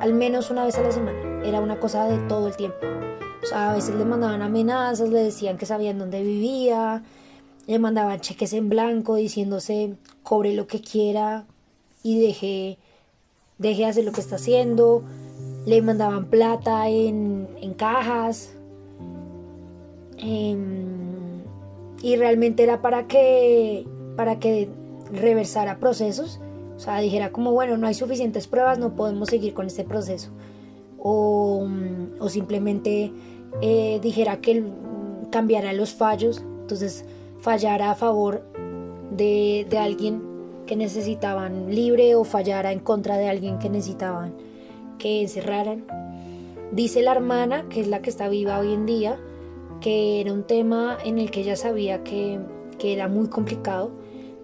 al 0.00 0.14
menos 0.14 0.50
una 0.50 0.64
vez 0.64 0.76
a 0.78 0.82
la 0.82 0.92
semana. 0.92 1.42
Era 1.44 1.60
una 1.60 1.78
cosa 1.78 2.06
de 2.06 2.18
todo 2.28 2.48
el 2.48 2.56
tiempo. 2.56 2.78
O 3.42 3.46
sea, 3.46 3.70
a 3.70 3.74
veces 3.74 3.94
le 3.94 4.04
mandaban 4.04 4.42
amenazas, 4.42 5.10
le 5.10 5.22
decían 5.22 5.58
que 5.58 5.66
sabían 5.66 5.98
dónde 5.98 6.22
vivía, 6.22 7.02
le 7.66 7.78
mandaban 7.78 8.20
cheques 8.20 8.52
en 8.52 8.68
blanco 8.68 9.16
diciéndose 9.16 9.96
cobre 10.22 10.54
lo 10.54 10.66
que 10.66 10.80
quiera 10.80 11.44
y 12.02 12.20
deje, 12.20 12.78
deje 13.58 13.86
hacer 13.86 14.04
lo 14.04 14.12
que 14.12 14.20
está 14.20 14.36
haciendo. 14.36 15.02
Le 15.66 15.80
mandaban 15.80 16.26
plata 16.26 16.88
en, 16.88 17.74
cajas. 17.76 18.52
Em, 20.18 20.83
y 22.04 22.16
realmente 22.16 22.62
era 22.62 22.82
para 22.82 23.06
que, 23.06 23.86
para 24.14 24.38
que 24.38 24.68
reversara 25.10 25.78
procesos. 25.78 26.38
O 26.76 26.78
sea, 26.78 26.98
dijera 26.98 27.32
como, 27.32 27.52
bueno, 27.52 27.78
no 27.78 27.86
hay 27.86 27.94
suficientes 27.94 28.46
pruebas, 28.46 28.78
no 28.78 28.94
podemos 28.94 29.30
seguir 29.30 29.54
con 29.54 29.66
este 29.66 29.84
proceso. 29.84 30.28
O, 30.98 31.66
o 32.20 32.28
simplemente 32.28 33.10
eh, 33.62 34.00
dijera 34.02 34.42
que 34.42 34.64
cambiara 35.30 35.72
los 35.72 35.94
fallos. 35.94 36.44
Entonces, 36.60 37.06
fallara 37.40 37.90
a 37.90 37.94
favor 37.94 38.44
de, 39.10 39.66
alguien 39.80 40.20
que 40.66 40.76
necesitaban 40.76 41.74
libre 41.74 42.16
o 42.16 42.24
fallara 42.24 42.72
en 42.72 42.80
contra 42.80 43.16
de 43.16 43.30
alguien 43.30 43.58
que 43.58 43.70
necesitaban 43.70 44.34
que 44.98 45.22
encerraran. 45.22 45.86
Dice 46.70 47.00
la 47.00 47.12
hermana, 47.12 47.64
que 47.70 47.80
es 47.80 47.86
la 47.86 48.02
que 48.02 48.10
está 48.10 48.28
viva 48.28 48.58
hoy 48.58 48.74
en 48.74 48.84
día, 48.84 49.18
que 49.84 50.22
era 50.22 50.32
un 50.32 50.44
tema 50.44 50.96
en 51.04 51.18
el 51.18 51.30
que 51.30 51.40
ella 51.40 51.56
sabía 51.56 52.02
que, 52.02 52.40
era 52.82 53.06
muy 53.06 53.28
complicado. 53.28 53.90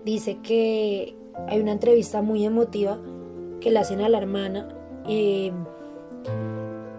Dice 0.05 0.37
que 0.43 1.17
hay 1.49 1.61
una 1.61 1.73
entrevista 1.73 2.21
muy 2.21 2.45
emotiva 2.45 2.99
que 3.59 3.71
le 3.71 3.79
hacen 3.79 4.03
a 4.03 4.11
la 4.11 4.19
hermana, 4.19 4.69
eh, 5.09 5.51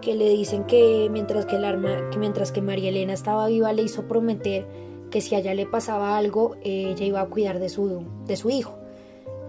que 0.00 0.16
le 0.16 0.28
dicen 0.30 0.64
que 0.64 1.08
mientras 1.08 1.46
que, 1.46 1.56
la, 1.56 1.72
que 2.10 2.18
mientras 2.18 2.50
que 2.50 2.62
María 2.62 2.88
Elena 2.88 3.12
estaba 3.12 3.46
viva 3.46 3.72
le 3.72 3.82
hizo 3.82 4.08
prometer 4.08 4.66
que 5.10 5.20
si 5.20 5.36
a 5.36 5.38
ella 5.38 5.54
le 5.54 5.66
pasaba 5.66 6.16
algo, 6.16 6.56
ella 6.62 7.04
iba 7.04 7.20
a 7.20 7.26
cuidar 7.26 7.60
de 7.60 7.68
su, 7.68 8.02
de 8.26 8.36
su 8.36 8.50
hijo. 8.50 8.74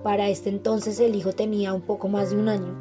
Para 0.03 0.29
este 0.29 0.49
entonces 0.49 0.99
el 0.99 1.15
hijo 1.15 1.33
tenía 1.33 1.73
un 1.73 1.81
poco 1.81 2.09
más 2.09 2.29
de 2.29 2.37
un 2.37 2.47
año. 2.47 2.75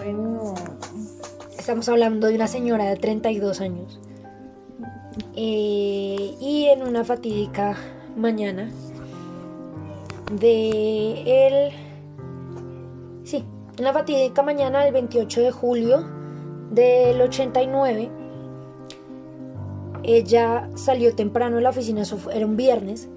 Ay, 0.00 0.14
no. 0.14 0.54
Estamos 1.58 1.86
hablando 1.90 2.28
de 2.28 2.34
una 2.34 2.46
señora 2.46 2.86
de 2.86 2.96
32 2.96 3.60
años. 3.60 4.00
Eh, 5.34 6.36
y 6.40 6.66
en 6.66 6.82
una 6.82 7.04
fatídica 7.04 7.76
mañana 8.16 8.70
de 10.38 11.46
el... 11.46 11.72
Sí, 13.24 13.44
en 13.78 13.92
fatídica 13.92 14.42
mañana 14.42 14.84
del 14.84 14.92
28 14.92 15.40
de 15.40 15.50
julio 15.50 16.04
del 16.70 17.20
89, 17.20 18.10
ella 20.02 20.70
salió 20.74 21.14
temprano 21.14 21.56
de 21.56 21.62
la 21.62 21.70
oficina, 21.70 22.02
era 22.32 22.46
un 22.46 22.56
viernes, 22.56 23.08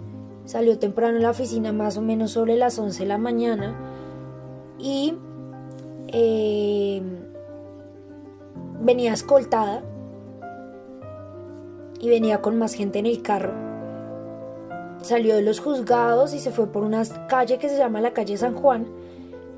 salió 0.45 0.77
temprano 0.77 1.15
de 1.15 1.21
la 1.21 1.31
oficina 1.31 1.71
más 1.71 1.97
o 1.97 2.01
menos 2.01 2.31
sobre 2.31 2.55
las 2.57 2.77
11 2.77 3.03
de 3.03 3.07
la 3.07 3.17
mañana 3.17 3.75
y 4.77 5.15
eh, 6.09 7.01
venía 8.81 9.13
escoltada 9.13 9.83
y 11.99 12.09
venía 12.09 12.41
con 12.41 12.57
más 12.57 12.73
gente 12.73 12.99
en 12.99 13.05
el 13.05 13.21
carro. 13.21 13.53
Salió 15.01 15.35
de 15.35 15.41
los 15.41 15.59
juzgados 15.59 16.33
y 16.33 16.39
se 16.39 16.51
fue 16.51 16.67
por 16.67 16.83
una 16.83 17.03
calle 17.27 17.57
que 17.57 17.69
se 17.69 17.77
llama 17.77 18.01
la 18.01 18.13
calle 18.13 18.37
San 18.37 18.55
Juan 18.55 18.87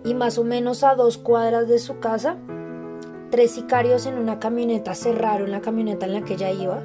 y 0.03 0.13
más 0.13 0.37
o 0.37 0.43
menos 0.43 0.83
a 0.83 0.95
dos 0.95 1.17
cuadras 1.17 1.67
de 1.67 1.79
su 1.79 1.99
casa, 1.99 2.37
tres 3.29 3.51
sicarios 3.51 4.05
en 4.05 4.17
una 4.17 4.39
camioneta 4.39 4.95
cerraron 4.95 5.51
la 5.51 5.61
camioneta 5.61 6.05
en 6.05 6.13
la 6.13 6.21
que 6.21 6.33
ella 6.33 6.51
iba 6.51 6.81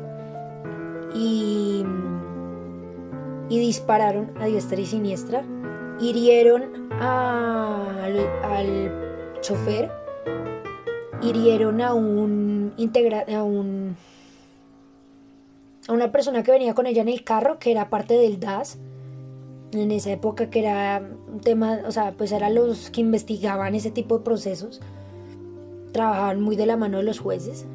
y, 1.14 1.84
y 3.48 3.58
dispararon 3.58 4.32
a 4.40 4.46
diestra 4.46 4.80
y 4.80 4.86
siniestra, 4.86 5.44
hirieron 6.00 6.90
al, 7.00 8.18
al 8.42 9.40
chofer, 9.40 9.90
hirieron 11.20 11.80
a 11.80 11.94
un, 11.94 12.72
integra, 12.76 13.24
a 13.36 13.42
un 13.42 13.96
a 15.88 15.92
una 15.92 16.12
persona 16.12 16.42
que 16.42 16.52
venía 16.52 16.74
con 16.74 16.86
ella 16.86 17.02
en 17.02 17.08
el 17.08 17.24
carro, 17.24 17.58
que 17.58 17.72
era 17.72 17.90
parte 17.90 18.14
del 18.14 18.38
DAS, 18.40 18.78
en 19.72 19.90
esa 19.90 20.12
época 20.12 20.50
que 20.50 20.60
era 20.60 21.02
un 21.32 21.40
tema, 21.40 21.80
o 21.86 21.92
sea, 21.92 22.12
pues 22.12 22.32
eran 22.32 22.54
los 22.54 22.90
que 22.90 23.00
investigaban 23.00 23.74
ese 23.74 23.90
tipo 23.90 24.18
de 24.18 24.24
procesos, 24.24 24.80
trabajaban 25.92 26.40
muy 26.40 26.56
de 26.56 26.66
la 26.66 26.76
mano 26.76 26.98
de 26.98 27.04
los 27.04 27.18
jueces 27.18 27.66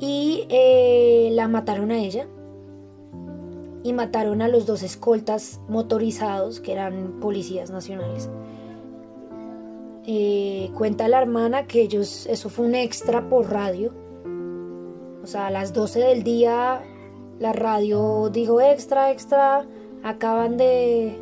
y 0.00 0.46
eh, 0.50 1.30
la 1.32 1.48
mataron 1.48 1.90
a 1.90 1.98
ella 1.98 2.26
y 3.82 3.92
mataron 3.92 4.42
a 4.42 4.48
los 4.48 4.66
dos 4.66 4.82
escoltas 4.82 5.60
motorizados 5.68 6.60
que 6.60 6.72
eran 6.72 7.20
policías 7.20 7.70
nacionales. 7.70 8.30
Eh, 10.06 10.70
cuenta 10.74 11.08
la 11.08 11.20
hermana 11.20 11.66
que 11.66 11.82
ellos, 11.82 12.26
eso 12.26 12.48
fue 12.48 12.66
un 12.66 12.74
extra 12.74 13.28
por 13.28 13.50
radio. 13.50 13.92
O 15.24 15.26
sea, 15.26 15.46
a 15.46 15.50
las 15.50 15.72
12 15.72 16.00
del 16.00 16.22
día 16.22 16.82
la 17.40 17.54
radio 17.54 18.28
dijo 18.28 18.60
extra, 18.60 19.10
extra, 19.10 19.66
acaban 20.02 20.58
de 20.58 21.18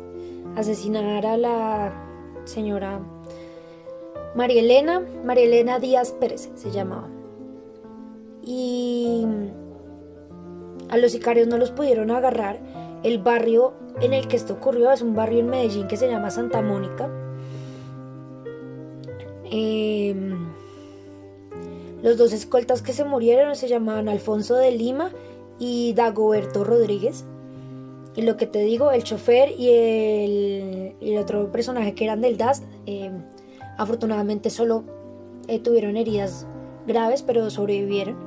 asesinar 0.57 1.25
a 1.25 1.37
la 1.37 1.93
señora 2.43 2.99
María 4.35 4.59
Elena, 4.59 5.01
María 5.23 5.45
Elena 5.45 5.79
Díaz 5.79 6.11
Pérez 6.11 6.51
se 6.53 6.69
llamaba 6.69 7.07
y 8.45 9.25
a 10.89 10.97
los 10.97 11.13
sicarios 11.13 11.47
no 11.47 11.57
los 11.57 11.71
pudieron 11.71 12.11
agarrar. 12.11 12.59
El 13.03 13.19
barrio 13.19 13.73
en 14.01 14.13
el 14.13 14.27
que 14.27 14.35
esto 14.35 14.55
ocurrió 14.55 14.91
es 14.91 15.01
un 15.01 15.15
barrio 15.15 15.39
en 15.39 15.49
Medellín 15.49 15.87
que 15.87 15.95
se 15.95 16.09
llama 16.09 16.29
Santa 16.29 16.61
Mónica. 16.61 17.09
Em, 19.45 20.52
los 22.03 22.17
dos 22.17 22.33
escoltas 22.33 22.81
que 22.81 22.91
se 22.91 23.05
murieron 23.05 23.55
se 23.55 23.69
llamaban 23.69 24.09
Alfonso 24.09 24.55
de 24.55 24.71
Lima 24.71 25.09
y 25.57 25.93
Dagoberto 25.93 26.65
Rodríguez. 26.65 27.23
Y 28.15 28.23
lo 28.23 28.35
que 28.35 28.45
te 28.45 28.59
digo, 28.59 28.91
el 28.91 29.03
chofer 29.03 29.51
y 29.57 29.69
el, 31.01 31.17
otro 31.17 31.49
personaje 31.51 31.95
que 31.95 32.03
eran 32.03 32.19
del 32.19 32.37
DAS, 32.37 32.61
em, 32.85 33.23
afortunadamente 33.77 34.49
solo 34.49 34.83
eh, 35.47 35.59
tuvieron 35.59 35.95
heridas 35.95 36.45
graves, 36.85 37.23
pero 37.23 37.49
sobrevivieron. 37.49 38.17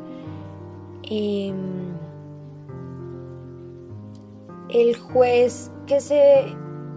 Em, 1.08 1.54
el 4.70 4.96
juez 4.96 5.70
que 5.86 6.00
se 6.00 6.46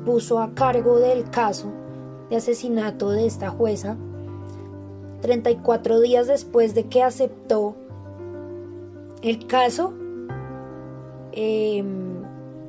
puso 0.06 0.40
a 0.40 0.54
cargo 0.56 1.00
del 1.00 1.30
caso 1.30 1.72
de 2.30 2.38
asesinato 2.38 3.12
de 3.12 3.26
esta 3.26 3.50
jueza, 3.50 3.98
34 5.22 6.00
días 6.00 6.28
después 6.28 6.76
de 6.76 6.86
que 6.86 7.04
aceptó 7.04 7.76
el 9.22 9.48
caso, 9.48 9.94
em, 11.32 12.24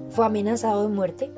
fue 0.08 0.26
amenazado 0.26 0.82
de 0.82 0.88
muerte. 0.88 1.30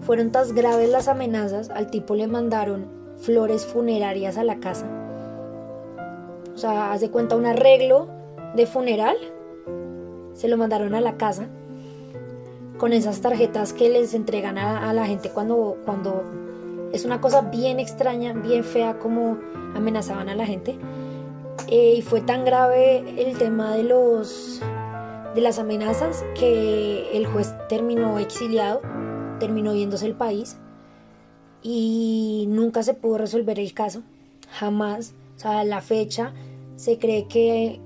Fueron 0.00 0.30
tan 0.30 0.54
graves 0.54 0.88
las 0.88 1.08
amenazas, 1.08 1.70
al 1.70 1.90
tipo 1.90 2.14
le 2.14 2.26
mandaron 2.26 2.86
flores 3.18 3.66
funerarias 3.66 4.38
a 4.38 4.44
la 4.44 4.60
casa. 4.60 4.86
O 6.54 6.58
sea, 6.58 6.92
hace 6.92 7.10
cuenta 7.10 7.36
un 7.36 7.44
arreglo 7.44 8.08
de 8.54 8.66
funeral, 8.66 9.16
se 10.32 10.48
lo 10.48 10.56
mandaron 10.56 10.94
a 10.94 11.00
la 11.00 11.16
casa 11.16 11.48
con 12.78 12.92
esas 12.92 13.20
tarjetas 13.20 13.72
que 13.72 13.88
les 13.88 14.14
entregan 14.14 14.58
a, 14.58 14.92
la 14.92 15.06
gente 15.06 15.30
cuando, 15.30 15.78
cuando 15.84 16.24
es 16.92 17.04
una 17.04 17.20
cosa 17.20 17.42
bien 17.42 17.80
extraña, 17.80 18.32
bien 18.32 18.64
fea 18.64 18.98
como 18.98 19.38
amenazaban 19.74 20.28
a 20.28 20.34
la 20.34 20.46
gente. 20.46 20.78
Eh, 21.68 21.94
y 21.98 22.02
fue 22.02 22.20
tan 22.20 22.44
grave 22.44 23.04
el 23.18 23.36
tema 23.38 23.74
de 23.74 23.82
los 23.82 24.60
de 25.34 25.42
las 25.42 25.58
amenazas 25.58 26.24
que 26.34 27.14
el 27.14 27.26
juez 27.26 27.54
terminó 27.68 28.18
exiliado, 28.18 28.80
terminó 29.38 29.74
yéndose 29.74 30.06
el 30.06 30.14
país 30.14 30.56
y 31.62 32.46
nunca 32.48 32.82
se 32.82 32.94
pudo 32.94 33.18
resolver 33.18 33.58
el 33.58 33.74
caso, 33.74 34.02
jamás. 34.50 35.14
O 35.36 35.38
sea, 35.38 35.64
la 35.64 35.82
fecha 35.82 36.32
se 36.76 36.98
cree 36.98 37.26
que 37.28 37.80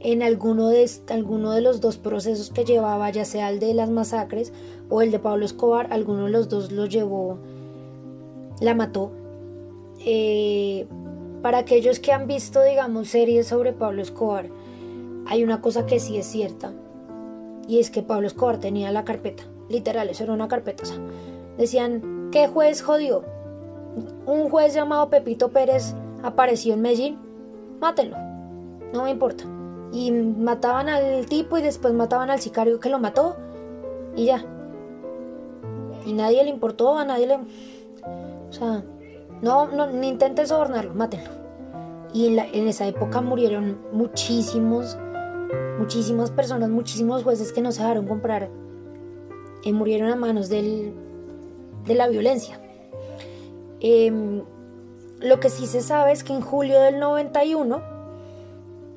en 0.00 0.22
alguno 0.22 0.68
de, 0.68 0.88
alguno 1.10 1.52
de 1.52 1.60
los 1.60 1.80
dos 1.80 1.98
procesos 1.98 2.50
que 2.50 2.64
llevaba, 2.64 3.10
ya 3.10 3.24
sea 3.24 3.50
el 3.50 3.58
de 3.58 3.74
las 3.74 3.90
masacres 3.90 4.52
o 4.88 5.02
el 5.02 5.10
de 5.10 5.18
Pablo 5.18 5.44
Escobar, 5.44 5.92
alguno 5.92 6.24
de 6.24 6.30
los 6.30 6.48
dos 6.48 6.72
lo 6.72 6.86
llevó, 6.86 7.38
la 8.60 8.74
mató. 8.74 9.12
Eh, 10.06 10.86
para 11.42 11.58
aquellos 11.58 12.00
que 12.00 12.12
han 12.12 12.26
visto, 12.26 12.62
digamos, 12.62 13.08
series 13.08 13.46
sobre 13.46 13.72
Pablo 13.72 14.02
Escobar, 14.02 14.48
hay 15.26 15.44
una 15.44 15.60
cosa 15.60 15.86
que 15.86 16.00
sí 16.00 16.16
es 16.16 16.26
cierta, 16.26 16.72
y 17.68 17.80
es 17.80 17.90
que 17.90 18.02
Pablo 18.02 18.26
Escobar 18.26 18.58
tenía 18.60 18.90
la 18.92 19.04
carpeta, 19.04 19.44
literal, 19.68 20.08
eso 20.08 20.24
era 20.24 20.32
una 20.32 20.48
carpeta. 20.48 20.84
decían, 21.58 22.30
¿qué 22.32 22.48
juez 22.48 22.82
jodió? 22.82 23.24
Un 24.26 24.48
juez 24.48 24.74
llamado 24.74 25.10
Pepito 25.10 25.50
Pérez 25.50 25.94
apareció 26.22 26.74
en 26.74 26.82
Medellín, 26.82 27.18
mátenlo, 27.80 28.16
no 28.92 29.04
me 29.04 29.10
importa. 29.10 29.44
Y 29.92 30.10
mataban 30.10 30.88
al 30.88 31.26
tipo 31.26 31.58
y 31.58 31.62
después 31.62 31.94
mataban 31.94 32.30
al 32.30 32.40
sicario 32.40 32.80
que 32.80 32.88
lo 32.88 32.98
mató 32.98 33.36
y 34.16 34.24
ya. 34.24 34.44
Y 36.06 36.12
nadie 36.12 36.42
le 36.42 36.50
importó, 36.50 36.98
a 36.98 37.04
nadie 37.04 37.26
le... 37.26 37.38
O 38.54 38.56
sea, 38.56 38.84
no, 39.42 39.66
no 39.66 39.88
ni 39.88 40.08
intenten 40.08 40.46
sobornarlo, 40.46 40.94
mátenlo. 40.94 41.30
Y 42.12 42.38
en, 42.38 42.68
esa 42.68 42.86
época 42.86 43.20
murieron 43.20 43.78
muchísimos, 43.92 44.96
muchísimas 45.80 46.30
personas, 46.30 46.70
muchísimos 46.70 47.24
jueces 47.24 47.52
que 47.52 47.60
no 47.60 47.72
se 47.72 47.82
dejaron 47.82 48.06
comprar. 48.06 48.48
Y 49.64 49.72
murieron 49.72 50.10
a 50.10 50.14
manos 50.14 50.48
del, 50.48 50.94
de 51.84 51.94
la 51.96 52.06
violencia. 52.06 52.60
Em, 53.80 54.44
lo 55.20 55.40
que 55.40 55.50
sí 55.50 55.66
se 55.66 55.80
sabe 55.80 56.12
es 56.12 56.22
que 56.22 56.32
en 56.32 56.40
julio 56.40 56.80
del 56.80 57.00
91, 57.00 57.82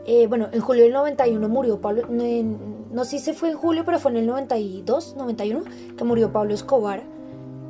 eh, 0.06 0.28
bueno, 0.28 0.50
en 0.52 0.62
julio 0.62 0.84
del 0.84 0.94
91 0.94 1.50
murió 1.50 1.82
Pablo, 1.82 2.04
no 2.08 3.06
sé 3.06 3.18
si 3.18 3.34
fue 3.34 3.50
en 3.50 3.58
julio, 3.58 3.84
pero 3.86 3.98
fue 3.98 4.12
en 4.12 4.18
el 4.18 4.28
92, 4.28 5.16
91, 5.18 5.64
que 5.98 6.04
murió 6.04 6.32
Pablo 6.32 6.54
Escobar. 6.54 7.17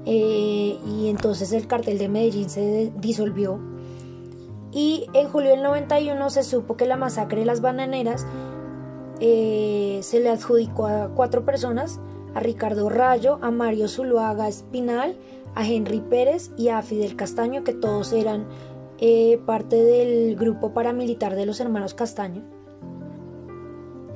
Eh, 0.09 0.79
y 0.87 1.09
entonces 1.09 1.51
el 1.51 1.67
cartel 1.67 1.97
de 1.97 2.07
Medellín 2.07 2.49
se 2.49 2.93
disolvió. 2.95 3.59
Y 4.71 5.05
en 5.13 5.27
julio 5.27 5.51
del 5.51 5.63
91 5.63 6.29
se 6.29 6.43
supo 6.43 6.77
que 6.77 6.85
la 6.85 6.95
masacre 6.95 7.41
de 7.41 7.45
las 7.45 7.59
bananeras 7.59 8.25
eh, 9.19 9.99
se 10.03 10.21
le 10.21 10.29
adjudicó 10.29 10.87
a 10.87 11.09
cuatro 11.09 11.43
personas, 11.43 11.99
a 12.33 12.39
Ricardo 12.39 12.87
Rayo, 12.87 13.37
a 13.41 13.51
Mario 13.51 13.89
Zuluaga 13.89 14.47
Espinal, 14.47 15.17
a 15.55 15.67
Henry 15.67 15.99
Pérez 15.99 16.51
y 16.55 16.69
a 16.69 16.81
Fidel 16.83 17.17
Castaño, 17.17 17.65
que 17.65 17.73
todos 17.73 18.13
eran 18.13 18.47
eh, 18.99 19.41
parte 19.45 19.75
del 19.75 20.37
grupo 20.37 20.73
paramilitar 20.73 21.35
de 21.35 21.45
los 21.45 21.59
hermanos 21.59 21.93
Castaño. 21.93 22.43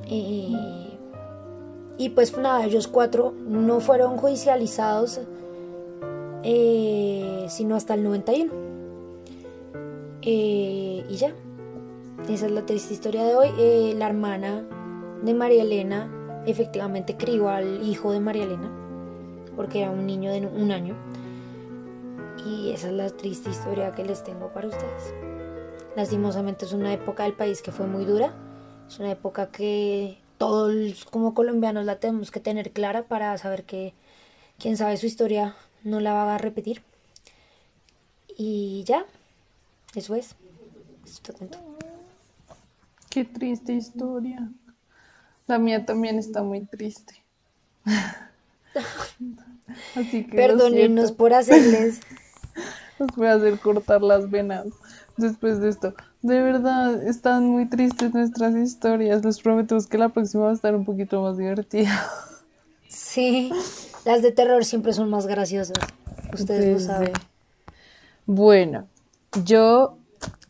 y 0.08 2.08
pues 2.14 2.36
nada, 2.36 2.64
ellos 2.64 2.88
cuatro 2.88 3.34
no 3.46 3.80
fueron 3.80 4.16
judicializados 4.16 5.20
eh, 6.42 7.46
sino 7.48 7.76
hasta 7.76 7.94
el 7.94 8.04
91. 8.04 8.52
Eh, 10.22 11.04
y 11.08 11.16
ya, 11.16 11.34
esa 12.28 12.46
es 12.46 12.52
la 12.52 12.64
triste 12.64 12.94
historia 12.94 13.24
de 13.24 13.34
hoy. 13.34 13.48
Eh, 13.58 13.94
la 13.96 14.06
hermana 14.06 14.64
de 15.22 15.34
María 15.34 15.62
Elena 15.62 16.42
efectivamente 16.46 17.16
crió 17.16 17.48
al 17.48 17.82
hijo 17.86 18.12
de 18.12 18.20
María 18.20 18.44
Elena, 18.44 18.70
porque 19.56 19.80
era 19.82 19.90
un 19.90 20.06
niño 20.06 20.32
de 20.32 20.46
un 20.46 20.70
año. 20.70 20.96
Y 22.46 22.70
esa 22.72 22.88
es 22.88 22.94
la 22.94 23.10
triste 23.10 23.50
historia 23.50 23.92
que 23.92 24.04
les 24.04 24.24
tengo 24.24 24.52
para 24.52 24.68
ustedes. 24.68 25.14
Lastimosamente 25.96 26.64
es 26.64 26.72
una 26.72 26.92
época 26.92 27.24
del 27.24 27.34
país 27.34 27.62
que 27.62 27.70
fue 27.70 27.86
muy 27.86 28.04
dura. 28.04 28.32
Es 28.88 28.98
una 28.98 29.10
época 29.10 29.50
que 29.50 30.18
todos 30.38 31.04
como 31.04 31.34
colombianos 31.34 31.84
la 31.84 31.96
tenemos 31.96 32.30
que 32.30 32.40
tener 32.40 32.72
clara 32.72 33.04
para 33.04 33.36
saber 33.38 33.64
que 33.64 33.94
quien 34.58 34.76
sabe 34.76 34.96
su 34.96 35.06
historia 35.06 35.54
no 35.84 36.00
la 36.00 36.12
va 36.12 36.34
a 36.34 36.38
repetir. 36.38 36.82
Y 38.36 38.84
ya, 38.84 39.04
eso 39.94 40.14
es. 40.14 40.34
Eso 41.04 41.20
te 41.22 41.32
cuento. 41.32 41.58
Qué 43.10 43.24
triste 43.24 43.74
historia. 43.74 44.48
La 45.46 45.58
mía 45.58 45.84
también 45.84 46.18
está 46.18 46.42
muy 46.42 46.64
triste. 46.64 47.22
Así 49.94 50.24
que 50.24 50.36
Perdónenos 50.36 51.12
por 51.12 51.34
hacerles. 51.34 52.00
Nos 52.98 53.10
voy 53.16 53.26
a 53.26 53.34
hacer 53.34 53.58
cortar 53.58 54.02
las 54.02 54.30
venas 54.30 54.66
después 55.16 55.60
de 55.60 55.68
esto. 55.68 55.94
De 56.22 56.40
verdad, 56.40 57.06
están 57.06 57.48
muy 57.48 57.68
tristes 57.68 58.14
nuestras 58.14 58.54
historias. 58.54 59.24
Les 59.24 59.40
prometemos 59.40 59.86
que 59.86 59.98
la 59.98 60.08
próxima 60.08 60.44
va 60.44 60.50
a 60.50 60.54
estar 60.54 60.74
un 60.74 60.84
poquito 60.84 61.22
más 61.22 61.36
divertida. 61.36 61.90
Sí. 62.92 63.50
Las 64.04 64.22
de 64.22 64.32
terror 64.32 64.64
siempre 64.64 64.92
son 64.92 65.08
más 65.08 65.26
graciosas. 65.26 65.78
Ustedes 66.32 66.72
lo 66.72 66.80
saben. 66.80 67.12
Bueno, 68.26 68.86
yo 69.44 69.98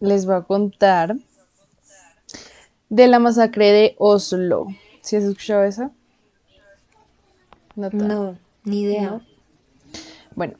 les 0.00 0.26
voy 0.26 0.36
a 0.36 0.42
contar 0.42 1.16
de 2.88 3.06
la 3.06 3.18
masacre 3.18 3.72
de 3.72 3.94
Oslo. 3.98 4.66
¿Sí 5.00 5.16
has 5.16 5.24
escuchado 5.24 5.64
esa? 5.64 5.90
No, 7.74 8.36
ni 8.64 8.82
idea. 8.82 9.20
Bueno, 10.34 10.54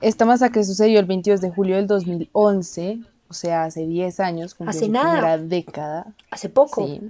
esta 0.00 0.24
masacre 0.24 0.64
sucedió 0.64 0.98
el 0.98 1.06
22 1.06 1.40
de 1.40 1.50
julio 1.50 1.76
del 1.76 1.86
2011, 1.86 3.00
o 3.28 3.34
sea, 3.34 3.64
hace 3.64 3.86
10 3.86 4.20
años, 4.20 4.56
hace 4.66 4.88
nada. 4.88 5.38
década. 5.38 6.12
Hace 6.30 6.48
poco. 6.48 6.86
Sí. 6.86 7.00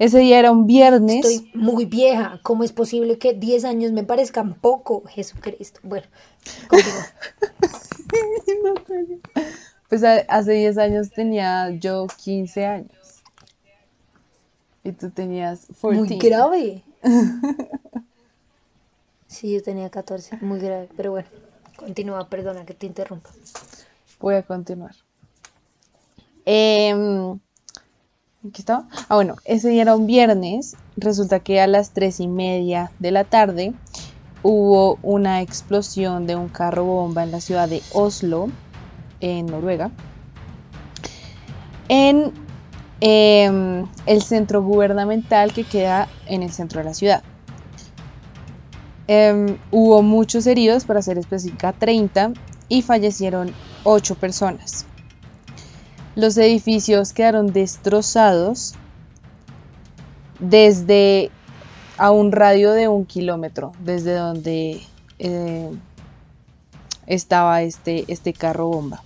Ese 0.00 0.18
día 0.20 0.38
era 0.38 0.50
un 0.50 0.66
viernes. 0.66 1.26
Estoy 1.26 1.50
muy 1.52 1.84
vieja. 1.84 2.40
¿Cómo 2.42 2.64
es 2.64 2.72
posible 2.72 3.18
que 3.18 3.34
10 3.34 3.66
años 3.66 3.92
me 3.92 4.02
parezcan 4.02 4.54
poco? 4.54 5.02
Jesucristo. 5.06 5.78
Bueno, 5.82 6.06
pues 9.90 10.02
hace 10.02 10.52
10 10.52 10.78
años 10.78 11.10
tenía 11.10 11.68
yo 11.68 12.06
15 12.06 12.64
años. 12.64 13.22
Y 14.84 14.92
tú 14.92 15.10
tenías 15.10 15.66
14. 15.66 15.98
Muy 15.98 16.16
grave. 16.16 16.82
sí, 19.26 19.52
yo 19.52 19.62
tenía 19.62 19.90
14. 19.90 20.38
Muy 20.40 20.60
grave. 20.60 20.88
Pero 20.96 21.10
bueno, 21.10 21.28
continúa. 21.76 22.26
Perdona 22.30 22.64
que 22.64 22.72
te 22.72 22.86
interrumpa. 22.86 23.28
Voy 24.18 24.36
a 24.36 24.42
continuar. 24.44 24.96
Eh, 26.46 27.36
¿Qué 28.42 28.62
estaba? 28.62 28.88
Ah, 29.10 29.16
bueno, 29.16 29.36
ese 29.44 29.68
día 29.68 29.82
era 29.82 29.94
un 29.94 30.06
viernes. 30.06 30.74
Resulta 30.96 31.40
que 31.40 31.60
a 31.60 31.66
las 31.66 31.90
tres 31.90 32.20
y 32.20 32.26
media 32.26 32.90
de 32.98 33.10
la 33.10 33.24
tarde 33.24 33.74
hubo 34.42 34.98
una 35.02 35.42
explosión 35.42 36.26
de 36.26 36.36
un 36.36 36.48
carro 36.48 36.84
bomba 36.84 37.22
en 37.22 37.32
la 37.32 37.42
ciudad 37.42 37.68
de 37.68 37.82
Oslo, 37.92 38.48
en 39.20 39.44
Noruega, 39.44 39.90
en 41.88 42.32
em, 43.02 43.86
el 44.06 44.22
centro 44.22 44.62
gubernamental 44.62 45.52
que 45.52 45.64
queda 45.64 46.08
en 46.26 46.42
el 46.42 46.50
centro 46.50 46.78
de 46.80 46.84
la 46.84 46.94
ciudad. 46.94 47.22
Em, 49.06 49.58
hubo 49.70 50.00
muchos 50.00 50.46
heridos, 50.46 50.86
para 50.86 51.02
ser 51.02 51.18
específica 51.18 51.74
30, 51.74 52.32
y 52.70 52.80
fallecieron 52.80 53.52
8 53.84 54.14
personas. 54.14 54.86
Los 56.20 56.36
edificios 56.36 57.14
quedaron 57.14 57.50
destrozados 57.50 58.74
desde 60.38 61.30
a 61.96 62.10
un 62.10 62.30
radio 62.30 62.72
de 62.72 62.88
un 62.88 63.06
kilómetro, 63.06 63.72
desde 63.82 64.12
donde 64.12 64.82
eh, 65.18 65.70
estaba 67.06 67.62
este, 67.62 68.04
este 68.08 68.34
carro 68.34 68.68
bomba. 68.68 69.02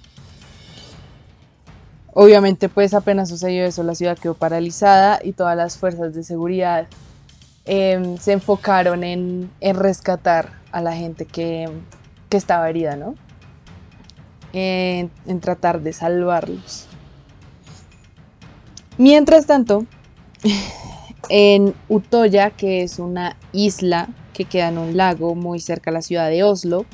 Obviamente 2.14 2.68
pues 2.68 2.94
apenas 2.94 3.29
sucedió 3.29 3.64
eso, 3.64 3.85
la 3.85 3.94
ciudad 3.94 4.18
quedó 4.18 4.35
paralizada 4.35 5.20
y 5.22 5.35
todas 5.35 5.57
las 5.57 5.79
fuerzas 5.79 6.16
de 6.16 6.24
seguridad 6.24 6.88
em, 7.64 8.18
se 8.18 8.33
enfocaron 8.33 9.05
en, 9.05 9.50
rescatar 9.61 10.50
a 10.72 10.81
la 10.81 10.96
gente 10.96 11.27
que, 11.27 11.70
estaba 12.33 12.68
herida, 12.68 12.96
¿no? 12.96 13.14
en 14.53 15.40
tratar 15.40 15.81
de 15.81 15.92
salvarlos. 15.92 16.84
Mientras 18.98 19.46
tanto, 19.46 19.87
en 21.28 21.74
Utoya, 21.88 22.50
que 22.50 22.83
es 22.83 22.98
una 22.98 23.37
isla 23.52 24.09
que 24.33 24.44
queda 24.44 24.68
en 24.68 24.78
un 24.78 24.96
lago 24.96 25.35
muy 25.35 25.59
cerca 25.59 25.90
de 25.90 25.96
la 25.96 26.02
ciudad 26.02 26.30
de 26.30 26.44
Oslo, 26.44 26.87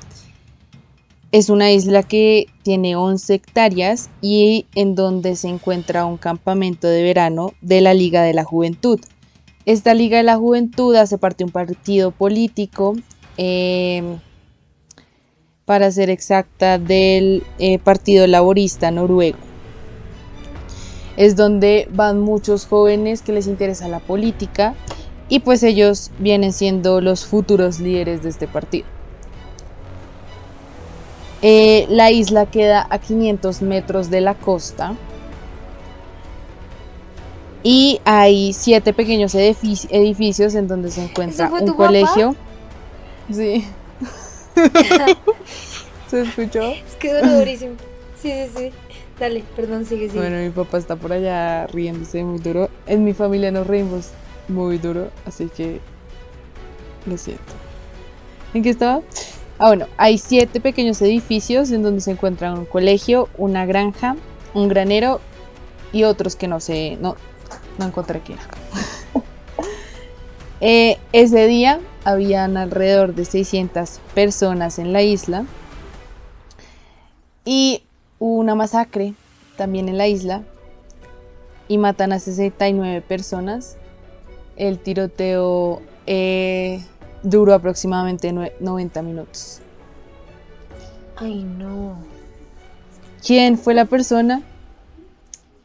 es 1.33 1.49
una 1.49 1.71
isla 1.71 2.03
que 2.03 2.47
tiene 2.63 2.97
11 2.97 3.35
hectáreas 3.35 4.11
y 4.21 4.67
en 4.75 4.95
donde 4.95 5.37
se 5.37 5.49
encuentra 5.49 6.05
un 6.05 6.17
campamento 6.17 6.89
de 6.89 7.03
verano 7.03 7.53
de 7.61 7.81
la 7.81 7.95
Liga 7.95 8.23
de 8.23 8.35
la 8.35 8.45
Juventud. 8.45 8.99
Esta 9.65 9.95
Liga 9.95 10.17
de 10.17 10.25
la 10.25 10.37
Juventud 10.37 10.95
hace 10.97 11.19
parte 11.19 11.39
de 11.39 11.45
un 11.45 11.53
partido 11.53 12.11
político, 12.11 12.97
em, 13.37 14.19
para 15.67 15.93
ser 15.93 16.11
exacta, 16.11 16.79
del 16.79 17.45
eh, 17.59 17.79
Partido 17.79 18.27
Laborista 18.27 18.91
Noruego 18.91 19.50
es 21.21 21.37
donde 21.37 21.87
van 21.93 22.19
muchos 22.19 22.67
jóvenes 22.67 23.21
que 23.21 23.33
les 23.33 23.47
interesa 23.47 23.89
la 23.89 24.01
política 24.01 24.75
Y 25.29 25.41
pues 25.41 25.63
ellos 25.63 26.11
vienen 26.19 26.55
siendo 26.55 27.03
los 27.03 27.27
futuros 27.27 27.79
líderes 27.79 28.23
de 28.23 28.31
este 28.31 28.49
partido. 28.49 28.87
Eh, 31.43 31.87
la 31.91 32.11
isla 32.11 32.47
queda 32.47 32.87
a 32.89 32.99
500 32.99 33.61
metros 33.63 34.09
de 34.11 34.23
la 34.23 34.35
costa. 34.35 34.95
Y 37.63 38.01
hay 38.05 38.55
siete 38.55 38.95
pequeños 38.95 39.35
edificios 39.35 40.55
en 40.55 40.69
donde 40.69 40.91
se 40.91 41.05
encuentra 41.05 41.51
un 41.53 41.75
colegio. 41.75 42.35
Sí. 43.31 43.65
¿Se 46.11 46.23
escuchó? 46.23 46.63
Es 46.63 46.97
que 46.99 47.13
durísimo. 47.21 47.90
Sí, 48.21 48.31
sí, 48.31 48.51
sí. 48.57 48.73
Dale, 49.19 49.45
perdón, 49.57 49.85
sigue, 49.85 50.09
sigue. 50.09 50.21
Bueno, 50.21 50.39
mi 50.39 50.51
papá 50.51 50.79
está 50.79 50.97
por 50.97 51.13
allá 51.13 51.67
riéndose 51.67 52.25
muy 52.25 52.39
duro. 52.39 52.69
En 52.87 53.05
mi 53.05 53.15
familia 53.15 53.51
nos 53.51 53.67
reímos 53.67 54.11
muy 54.49 54.79
duro, 54.79 55.11
así 55.27 55.49
que 55.49 55.81
lo 57.07 57.17
siento. 57.17 57.53
¿En 58.55 58.63
qué 58.63 58.71
estaba? 58.71 59.03
Ah, 59.59 59.69
bueno, 59.69 59.87
hay 59.97 60.19
siete 60.19 60.61
pequeños 60.61 61.01
edificios 61.03 61.71
en 61.71 61.83
donde 61.83 62.01
se 62.01 62.13
encuentran 62.13 62.59
un 62.59 62.65
colegio, 62.65 63.29
una 63.37 63.67
granja, 63.67 64.17
un 64.55 64.69
granero 64.69 65.21
y 65.93 66.05
otros 66.05 66.35
que 66.35 66.49
no 66.49 66.61
sé, 66.61 66.97
no, 67.01 67.17
no 67.79 67.87
encontré 67.87 68.21
era. 68.27 68.43
Eh, 70.63 70.99
ese 71.15 71.47
día 71.47 71.81
habían 72.05 72.59
alrededor 72.59 73.15
de 73.15 73.25
600 73.25 73.99
personas 74.13 74.79
en 74.79 74.93
la 74.93 75.01
isla 75.01 75.47
y 77.47 77.83
hubo 78.21 78.39
una 78.39 78.55
masacre 78.55 79.15
también 79.57 79.89
en 79.89 79.99
la 79.99 80.07
isla 80.07 80.45
y 81.67 81.79
matan 81.79 82.13
a 82.13 82.21
69 82.21 83.01
personas. 83.01 83.77
El 84.57 84.79
tiroteo 84.79 85.83
eh, 86.07 86.85
duró 87.23 87.55
aproximadamente 87.55 88.33
90 88.33 89.03
minutos. 89.03 89.61
Ay, 91.17 91.43
no. 91.43 91.97
¿Quién 93.27 93.59
fue 93.59 93.75
la 93.75 93.87
persona? 93.87 94.43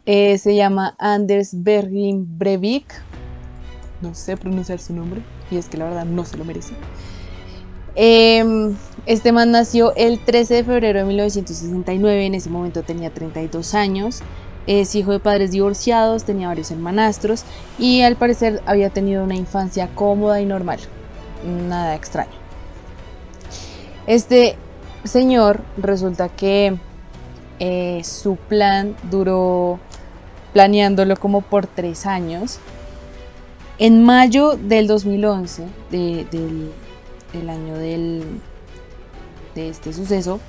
Eh, 0.06 0.38
se 0.38 0.56
llama 0.56 0.96
Anders 1.00 1.64
Bergin 1.64 2.38
Breivik. 2.38 2.94
No 4.02 4.14
sé 4.14 4.38
pronunciar 4.38 4.80
su 4.80 4.94
nombre 4.94 5.22
y 5.50 5.58
es 5.58 5.68
que 5.68 5.78
la 5.78 5.86
verdad 5.86 6.06
no 6.06 6.26
se 6.26 6.38
lo 6.38 6.46
merece. 6.46 6.74
Em, 7.96 8.76
este 9.06 9.32
man 9.32 9.52
nació 9.52 9.94
el 9.96 10.20
13 10.20 10.54
de 10.56 10.64
febrero 10.64 11.00
de 11.00 11.06
1969, 11.06 12.26
en 12.26 12.36
ese 12.36 12.50
momento 12.50 12.84
tenía 12.84 13.10
32 13.12 13.74
años. 13.74 14.22
Es 14.68 14.96
hijo 14.96 15.12
de 15.12 15.20
padres 15.20 15.52
divorciados, 15.52 16.24
tenía 16.24 16.48
varios 16.48 16.72
hermanastros 16.72 17.44
y 17.78 18.02
al 18.02 18.16
parecer 18.16 18.64
había 18.66 18.90
tenido 18.90 19.24
una 19.24 19.36
infancia 19.36 19.90
cómoda 19.94 20.42
y 20.42 20.46
normal 20.46 20.80
nada 21.46 21.96
extraño. 21.96 22.32
Este 24.08 24.56
señor 25.04 25.62
resulta 25.78 26.30
que 26.30 26.78
eh, 27.60 28.02
su 28.04 28.36
plan 28.36 28.96
duró 29.10 29.80
planeándolo 30.54 31.16
como 31.18 31.42
por 31.42 31.68
tres 31.68 32.06
años. 32.06 32.60
En 33.78 34.04
mayo 34.04 34.56
del 34.56 34.88
2011, 34.88 35.66
del, 35.92 36.70
año 37.50 37.76
del, 37.76 38.24
de 39.56 39.70
este 39.70 39.94
suceso, 39.94 40.40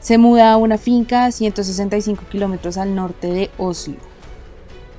se 0.00 0.18
muda 0.18 0.52
a 0.52 0.56
una 0.56 0.78
finca 0.78 1.24
a 1.24 1.32
165 1.32 2.24
kilómetros 2.30 2.76
al 2.76 2.94
norte 2.94 3.28
de 3.28 3.50
Oslo. 3.58 3.96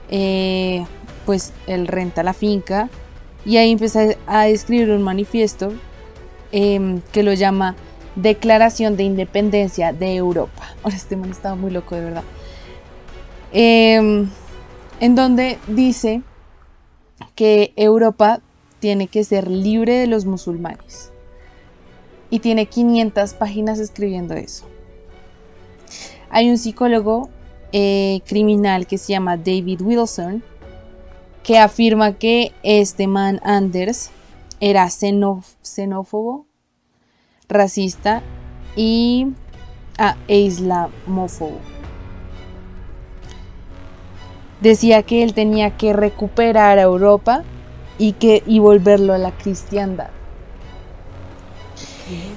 Eh, 0.10 0.86
pues 1.26 1.54
él 1.68 1.88
renta 1.88 2.24
la 2.24 2.34
finca 2.34 2.90
y 3.46 3.58
ahí 3.58 3.72
empecé 3.72 4.18
a 4.26 4.48
escribir 4.48 4.90
un 4.90 5.04
manifiesto 5.04 5.72
em, 6.52 7.02
que 7.12 7.22
lo 7.22 7.34
llama 7.34 7.76
Declaración 8.16 8.98
de 8.98 9.04
Independencia 9.04 9.94
de 9.94 10.16
Europa. 10.16 10.64
Ahora 10.84 10.96
este 10.96 11.16
man 11.16 11.30
estaba 11.30 11.56
muy 11.56 11.72
loco 11.72 11.96
de 11.96 12.02
verdad. 12.02 12.24
Em, 13.52 14.30
en 15.00 15.16
donde 15.16 15.58
dice 15.68 16.22
que 17.36 17.74
Europa 17.76 18.42
tiene 18.80 19.08
que 19.08 19.24
ser 19.24 19.50
libre 19.50 19.94
de 19.94 20.08
los 20.08 20.26
musulmanes. 20.26 21.12
Y 22.30 22.40
tiene 22.40 22.68
500 22.68 23.34
páginas 23.34 23.80
escribiendo 23.80 24.36
eso. 24.36 24.66
Hay 26.30 26.50
un 26.50 26.58
psicólogo 26.58 27.30
eh, 27.72 28.22
criminal 28.28 28.88
que 28.88 28.98
se 28.98 29.14
llama 29.14 29.38
David 29.38 29.82
Wilson, 29.82 30.44
que 31.44 31.58
afirma 31.58 32.14
que 32.14 32.52
este 32.62 33.08
man 33.08 33.40
Anders 33.44 34.12
era 34.60 34.88
xenófobo, 34.90 36.46
racista 37.48 38.22
y 38.76 39.28
ah, 39.98 40.18
e 40.28 40.40
islamófobo. 40.40 41.60
Decía 44.62 45.04
que 45.04 45.24
él 45.24 45.34
tenía 45.34 45.78
que 45.78 45.94
recuperar 45.94 46.80
a 46.80 46.84
Europa 46.84 47.44
y, 47.98 48.14
que, 48.14 48.44
y 48.46 48.60
volverlo 48.60 49.14
a 49.14 49.18
la 49.18 49.32
cristiandad. 49.32 50.10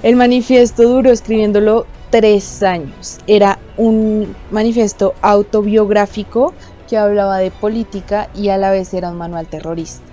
El 0.01 0.15
manifiesto 0.15 0.83
duró 0.83 1.11
escribiéndolo 1.11 1.85
tres 2.09 2.61
años. 2.63 3.19
Era 3.27 3.59
un 3.77 4.35
manifiesto 4.51 5.15
autobiográfico 5.21 6.53
que 6.87 6.97
hablaba 6.97 7.37
de 7.37 7.51
política 7.51 8.29
y 8.35 8.49
a 8.49 8.57
la 8.57 8.71
vez 8.71 8.93
era 8.93 9.09
un 9.09 9.17
manual 9.17 9.47
terrorista. 9.47 10.05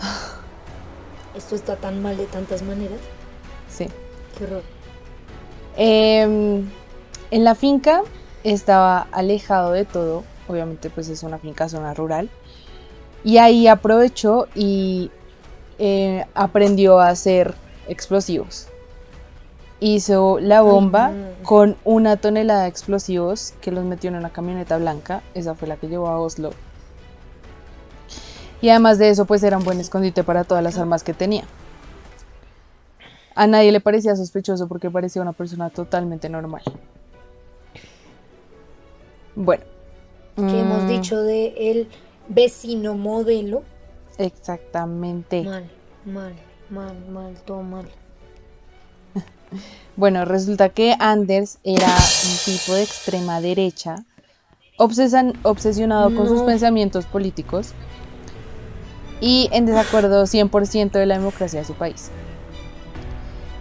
Esto 1.34 1.54
está 1.54 1.76
tan 1.76 2.02
mal 2.02 2.16
de 2.16 2.26
tantas 2.26 2.62
maneras. 2.62 2.98
Sí. 3.68 3.86
Qué 4.36 4.44
horror. 4.44 4.62
Em, 5.76 6.68
en 7.30 7.44
la 7.44 7.54
finca 7.54 8.02
estaba 8.44 9.06
alejado 9.12 9.72
de 9.72 9.86
todo, 9.86 10.24
obviamente 10.48 10.90
pues 10.90 11.08
es 11.08 11.22
una 11.22 11.38
finca 11.38 11.68
zona 11.68 11.94
rural, 11.94 12.28
y 13.24 13.38
ahí 13.38 13.66
aprovechó 13.68 14.48
y 14.54 15.10
eh, 15.78 16.24
aprendió 16.34 17.00
a 17.00 17.08
hacer 17.08 17.54
explosivos 17.88 18.68
hizo 19.82 20.38
la 20.38 20.62
bomba 20.62 21.12
con 21.42 21.76
una 21.84 22.16
tonelada 22.16 22.62
de 22.62 22.68
explosivos 22.68 23.52
que 23.60 23.72
los 23.72 23.84
metió 23.84 24.08
en 24.10 24.16
una 24.16 24.30
camioneta 24.30 24.78
blanca. 24.78 25.22
Esa 25.34 25.56
fue 25.56 25.66
la 25.66 25.76
que 25.76 25.88
llevó 25.88 26.06
a 26.06 26.20
Oslo. 26.20 26.52
Y 28.60 28.68
además 28.68 28.98
de 28.98 29.10
eso, 29.10 29.24
pues 29.24 29.42
era 29.42 29.58
un 29.58 29.64
buen 29.64 29.80
escondite 29.80 30.22
para 30.22 30.44
todas 30.44 30.62
las 30.62 30.78
armas 30.78 31.02
que 31.02 31.14
tenía. 31.14 31.42
A 33.34 33.48
nadie 33.48 33.72
le 33.72 33.80
parecía 33.80 34.14
sospechoso 34.14 34.68
porque 34.68 34.88
parecía 34.88 35.20
una 35.20 35.32
persona 35.32 35.68
totalmente 35.68 36.28
normal. 36.28 36.62
Bueno. 39.34 39.64
Que 40.36 40.60
hemos 40.60 40.84
mm. 40.84 40.88
dicho 40.88 41.20
de 41.20 41.54
el 41.58 41.88
vecino 42.28 42.94
modelo. 42.94 43.64
Exactamente. 44.18 45.42
Mal, 45.42 45.70
mal, 46.04 46.34
mal, 46.70 46.96
mal, 47.08 47.34
todo 47.44 47.62
mal. 47.62 47.86
Bueno, 49.96 50.24
resulta 50.24 50.70
que 50.70 50.96
Anders 50.98 51.58
era 51.64 51.86
un 51.86 52.36
tipo 52.46 52.74
de 52.74 52.82
extrema 52.82 53.42
derecha, 53.42 53.96
obsesionado 54.78 56.14
con 56.14 56.26
sus 56.26 56.40
pensamientos 56.42 57.04
políticos 57.04 57.74
y 59.20 59.50
en 59.52 59.66
desacuerdo 59.66 60.24
100% 60.24 60.92
de 60.92 61.06
la 61.06 61.18
democracia 61.18 61.60
de 61.60 61.66
su 61.66 61.74
país. 61.74 62.10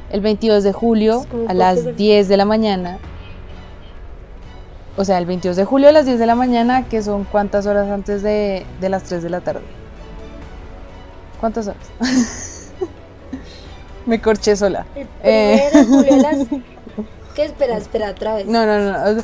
El 0.10 0.22
22 0.22 0.64
de 0.64 0.72
julio 0.74 1.26
a 1.48 1.54
las 1.54 1.96
10 1.98 2.28
de 2.30 2.38
la 2.38 2.46
mañana, 2.46 2.98
o 4.98 5.06
sea, 5.06 5.18
el 5.18 5.26
22 5.26 5.56
de 5.56 5.66
julio 5.66 5.90
a 5.90 5.92
las 5.92 6.06
10 6.06 6.20
de 6.20 6.26
la 6.26 6.36
mañana, 6.36 6.88
que 6.88 7.02
son 7.02 7.26
cuántas 7.26 7.66
horas 7.66 7.90
antes 7.90 8.22
de, 8.24 8.66
de 8.80 8.90
las 8.90 9.04
3 9.04 9.24
de 9.24 9.30
la 9.30 9.42
tarde. 9.42 9.81
¿Cuántas 11.41 11.67
horas? 11.67 11.89
Me 14.06 14.21
corché 14.21 14.56
sola. 14.56 14.86
Eh. 15.23 15.69
¿Qué 17.36 17.45
espera? 17.45 17.77
Espera, 17.77 18.12
otra 18.12 18.36
vez. 18.36 18.45
No, 18.45 18.65
no, 18.65 18.80
no. 18.80 19.23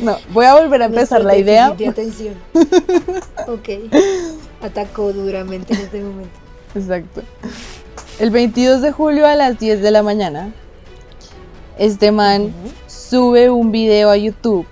No, 0.00 0.16
voy 0.32 0.46
a 0.46 0.54
volver 0.54 0.82
a 0.82 0.86
empezar 0.86 1.24
la 1.24 1.36
idea. 1.36 1.70
De 1.70 1.88
atención. 1.88 2.34
Ok. 3.46 3.68
Atacó 4.60 5.12
duramente 5.12 5.74
en 5.74 5.80
este 5.80 6.02
momento. 6.02 6.38
Exacto. 6.74 7.22
El 8.18 8.30
22 8.30 8.82
de 8.82 8.90
julio 8.90 9.26
a 9.26 9.36
las 9.36 9.58
10 9.58 9.80
de 9.80 9.90
la 9.92 10.02
mañana, 10.02 10.52
este 11.78 12.10
man 12.10 12.52
sube 12.88 13.48
un 13.48 13.70
video 13.70 14.10
a 14.10 14.16
YouTube 14.16 14.66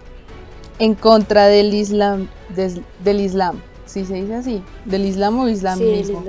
en 0.79 0.95
contra 0.95 1.47
del 1.47 1.73
Islam, 1.75 2.29
del 2.55 3.21
Islam 3.21 3.61
¿Sí 3.87 4.05
se 4.05 4.15
dice 4.15 4.35
así? 4.35 4.63
¿Del 4.85 5.07
Islam 5.07 5.39
o 5.39 5.49
Islam 5.49 5.79
sí, 5.79 5.85
Del 5.85 6.01
Islam. 6.01 6.25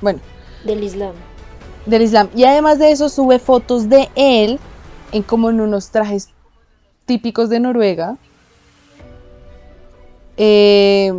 Bueno. 0.00 0.20
Del 0.64 0.82
Islam. 0.82 1.12
Del 1.86 2.02
Islam. 2.02 2.28
Y 2.34 2.44
además 2.44 2.78
de 2.78 2.90
eso 2.90 3.08
sube 3.08 3.38
fotos 3.38 3.88
de 3.88 4.08
él 4.16 4.58
en 5.12 5.22
como 5.22 5.50
en 5.50 5.60
unos 5.60 5.90
trajes 5.90 6.30
típicos 7.04 7.48
de 7.50 7.60
Noruega 7.60 8.16
Eh, 10.36 11.12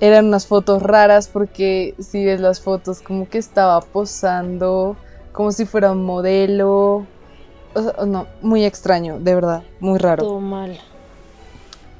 eran 0.00 0.26
unas 0.26 0.46
fotos 0.46 0.82
raras 0.82 1.28
porque 1.28 1.94
si 1.98 2.24
ves 2.24 2.40
las 2.40 2.60
fotos 2.60 3.00
como 3.00 3.28
que 3.28 3.38
estaba 3.38 3.80
posando 3.80 4.96
como 5.32 5.50
si 5.50 5.64
fuera 5.66 5.92
un 5.92 6.04
modelo. 6.04 7.06
no, 8.06 8.26
muy 8.42 8.64
extraño, 8.64 9.18
de 9.18 9.34
verdad, 9.34 9.62
muy 9.80 9.98
raro. 9.98 10.24
Todo 10.24 10.40
mal. 10.40 10.78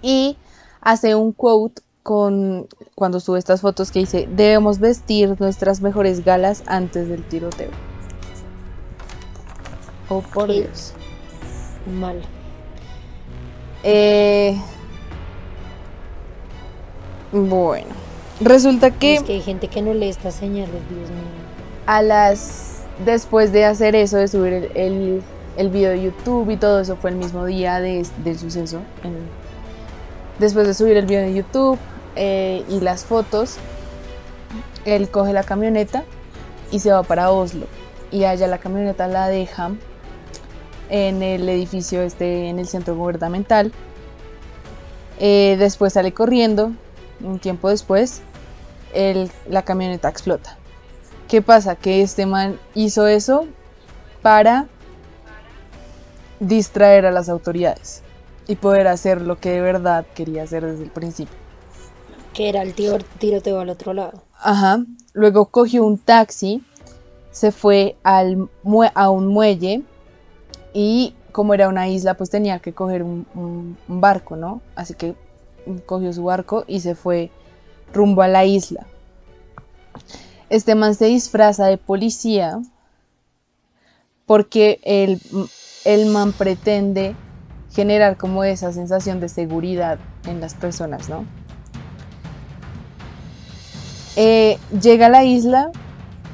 Y 0.03 0.37
hace 0.85 1.15
un 1.15 1.33
quote 1.33 1.83
con 2.05 2.69
cuando 2.95 3.19
sube 3.19 3.39
estas 3.39 3.63
fotos 3.63 3.91
que 3.91 4.01
dice, 4.01 4.29
debemos 4.31 4.79
vestir 4.79 5.35
nuestras 5.41 5.81
mejores 5.81 6.25
galas 6.25 6.63
antes 6.67 7.09
del 7.09 7.25
tiroteo. 7.25 7.71
Oh, 10.11 10.21
por 10.21 10.53
Dios. 10.53 10.93
Mal. 11.99 12.21
Eh, 13.83 14.61
bueno, 17.33 17.89
resulta 18.41 18.91
que... 18.91 19.15
Es 19.17 19.23
que 19.23 19.33
hay 19.33 19.41
gente 19.41 19.69
que 19.69 19.83
no 19.83 19.95
lee 19.95 20.11
estas 20.11 20.35
señales, 20.35 20.71
Dios 20.89 21.11
mío. 21.11 21.19
A 21.87 22.03
las... 22.03 22.83
Después 23.05 23.51
de 23.51 23.65
hacer 23.65 23.97
eso, 23.97 24.19
de 24.19 24.29
subir 24.29 24.71
el, 24.77 25.21
el, 25.57 25.69
video 25.71 25.91
de 25.91 26.03
YouTube 26.03 26.49
y 26.51 26.57
todo 26.57 26.81
eso, 26.81 26.95
fue 26.95 27.11
el 27.11 27.17
mismo 27.17 27.45
día 27.45 27.81
del 27.81 28.07
suceso. 28.39 28.79
Después 30.39 30.67
de 30.67 30.75
subir 30.75 30.97
el 30.97 31.07
video 31.07 31.23
de 31.23 31.35
YouTube 31.35 31.79
eh, 32.17 32.65
y 32.69 32.81
las 32.81 33.05
fotos, 33.05 33.57
él 34.85 35.09
coge 35.09 35.33
la 35.33 35.43
camioneta 35.43 36.05
y 36.71 36.81
se 36.81 36.91
va 36.91 37.03
para 37.03 37.31
Oslo. 37.31 37.67
Y 38.11 38.25
allá 38.25 38.47
la 38.47 38.59
camioneta 38.59 39.09
la 39.09 39.29
deja 39.29 39.73
en 40.91 41.23
el 41.23 41.49
edificio 41.49 42.03
este, 42.03 42.49
en 42.49 42.59
el 42.59 42.69
centro 42.69 42.95
gubernamental. 42.95 43.73
Eh, 45.19 45.57
después 45.59 45.93
sale 45.93 46.13
corriendo, 46.13 46.73
un 47.21 47.39
tiempo 47.39 47.69
después, 47.69 48.23
la 49.49 49.63
camioneta 49.63 50.09
explota. 50.09 50.57
¿Qué 51.29 51.43
pasa? 51.43 51.75
Que 51.75 52.03
este 52.03 52.27
man 52.27 52.59
hizo 52.75 53.07
eso 53.07 53.47
para 54.23 54.67
distraer 56.39 57.07
a 57.07 57.11
las 57.11 57.29
autoridades 57.29 58.05
y 58.47 58.57
poder 58.57 58.87
hacer 58.89 59.21
lo 59.21 59.39
que 59.39 59.51
de 59.51 59.61
verdad 59.61 60.07
quería 60.15 60.43
hacer 60.43 60.65
desde 60.65 60.85
el 60.85 60.91
principio. 60.91 61.35
Que 62.33 62.49
era 62.49 62.63
el 62.63 62.75
tiroteo 62.75 63.61
al 63.61 63.71
otro 63.71 63.93
lado. 63.93 64.23
Ajá. 64.39 64.85
Luego 65.13 65.47
cogió 65.47 65.85
un 65.85 65.99
taxi, 65.99 66.63
se 67.31 67.53
fue 67.53 67.97
al, 68.03 68.49
a 68.95 69.11
un 69.11 69.29
muelle 69.29 69.83
y 70.73 71.15
como 71.33 71.55
era 71.55 71.69
una 71.69 71.89
isla, 71.89 72.15
pues 72.15 72.31
tenía 72.31 72.61
que 72.61 72.73
coger 72.73 73.03
un, 73.03 73.77
barco, 73.89 74.37
¿no? 74.37 74.61
Así 74.77 74.95
que 74.95 75.15
cogió 75.87 76.13
su 76.13 76.25
barco 76.25 76.65
y 76.67 76.81
se 76.81 76.95
fue 76.95 77.31
rumbo 77.93 78.23
a 78.23 78.29
la 78.29 78.45
isla. 78.45 78.87
Este 80.51 80.75
man 80.75 80.95
se 80.95 81.07
disfraza 81.07 81.67
de 81.67 81.79
policía 81.79 82.61
porque 84.27 84.79
el, 84.85 85.21
el 85.85 86.07
man 86.07 86.33
pretende 86.33 87.17
generar 87.75 88.17
como 88.17 88.45
esa 88.45 88.73
sensación 88.73 89.21
de 89.21 89.29
seguridad 89.29 89.99
en 90.27 90.41
las 90.41 90.55
personas, 90.55 91.09
¿no? 91.09 91.25
Eh, 94.17 94.59
llega 94.81 95.07
a 95.07 95.09
la 95.09 95.25
isla 95.25 95.73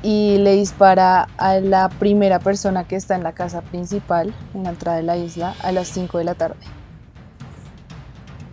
y 0.02 0.36
le 0.38 0.54
dispara 0.54 1.28
a 1.38 1.60
la 1.60 1.88
primera 1.88 2.38
persona 2.38 2.84
que 2.84 2.96
está 2.96 3.16
en 3.16 3.22
la 3.22 3.32
casa 3.32 3.62
principal, 3.62 4.34
en 4.54 4.64
la 4.64 4.70
entrada 4.70 4.98
de 4.98 5.02
la 5.02 5.16
isla, 5.16 5.54
a 5.62 5.72
las 5.72 5.88
5 5.88 6.18
de 6.18 6.24
la 6.24 6.34
tarde. 6.34 6.56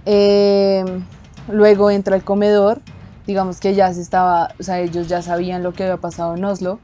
Em, 0.06 1.04
luego 1.50 1.92
entra 1.92 2.16
al 2.16 2.24
comedor, 2.24 2.82
digamos 3.26 3.60
que 3.60 3.76
ya 3.76 3.94
se 3.94 4.02
estaba, 4.02 4.54
o 4.58 4.64
sea, 4.64 4.80
ellos 4.80 5.10
ya 5.10 5.22
sabían 5.22 5.62
lo 5.62 5.74
que 5.74 5.84
había 5.84 5.98
pasado 5.98 6.36
en 6.36 6.46
Oslo. 6.46 6.80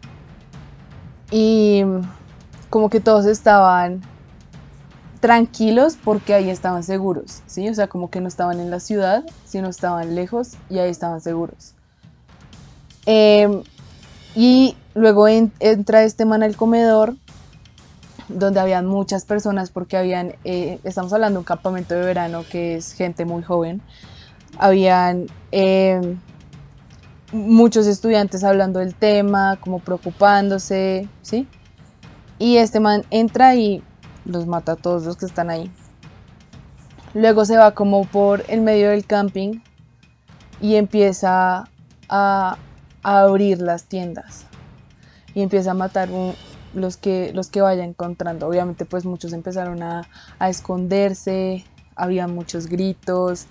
Y 1.32 1.84
como 2.70 2.90
que 2.90 3.00
todos 3.00 3.26
estaban 3.26 4.02
tranquilos 5.24 5.98
porque 6.04 6.34
ahí 6.34 6.50
estaban 6.50 6.84
seguros, 6.84 7.44
¿sí? 7.48 7.70
O 7.70 7.74
sea, 7.74 7.88
como 7.88 8.10
que 8.10 8.20
no 8.20 8.28
estaban 8.28 8.60
en 8.60 8.70
la 8.70 8.82
ciudad, 8.82 9.24
sino 9.46 9.70
estaban 9.70 10.16
lejos 10.16 10.58
y 10.70 10.80
ahí 10.80 10.90
estaban 10.90 11.22
seguros. 11.22 11.76
Eh, 13.06 13.64
y 14.36 14.76
luego 14.96 15.30
entra 15.30 16.04
este 16.04 16.26
man 16.26 16.44
al 16.44 16.58
comedor, 16.58 17.16
donde 18.28 18.60
habían 18.60 18.86
muchas 18.86 19.24
personas, 19.24 19.70
porque 19.70 19.96
habían, 19.96 20.36
eh, 20.44 20.82
estamos 20.84 21.14
hablando 21.14 21.38
de 21.38 21.40
un 21.40 21.46
campamento 21.46 21.96
de 21.96 22.02
verano 22.02 22.44
que 22.52 22.76
es 22.76 22.92
gente 22.92 23.24
muy 23.24 23.44
joven, 23.44 23.82
habían 24.60 25.28
eh, 25.54 26.18
muchos 27.32 27.88
estudiantes 27.88 28.44
hablando 28.44 28.80
del 28.80 28.94
tema, 28.94 29.58
como 29.62 29.80
preocupándose, 29.80 31.08
¿sí? 31.22 31.48
Y 32.40 32.58
este 32.58 32.82
man 32.82 33.06
entra 33.10 33.56
y 33.56 33.82
los 34.26 34.48
mata 34.48 34.74
a 34.74 34.76
todos 34.76 35.06
los 35.06 35.18
que 35.18 35.26
están 35.26 35.50
ahí. 35.50 35.72
Luego 37.14 37.46
se 37.46 37.58
va 37.58 37.74
como 37.74 38.06
por 38.06 38.44
el 38.48 38.62
medio 38.62 38.90
del 38.90 39.06
camping 39.06 39.62
y 40.62 40.76
empieza 40.76 41.70
a 42.10 42.58
abrir 43.04 43.62
las 43.62 43.84
tiendas 43.84 44.46
y 45.34 45.42
empieza 45.42 45.72
a 45.72 45.74
matar 45.74 46.10
los, 46.74 46.98
que, 46.98 47.32
los 47.34 47.50
que 47.50 47.62
vaya 47.62 47.84
encontrando. 47.84 48.48
Obviamente 48.48 48.86
pues 48.86 49.06
muchos 49.06 49.34
empezaron 49.34 49.82
a, 49.82 50.08
esconderse, 50.42 51.66
había 51.96 52.28
muchos 52.28 52.68
gritos. 52.68 53.48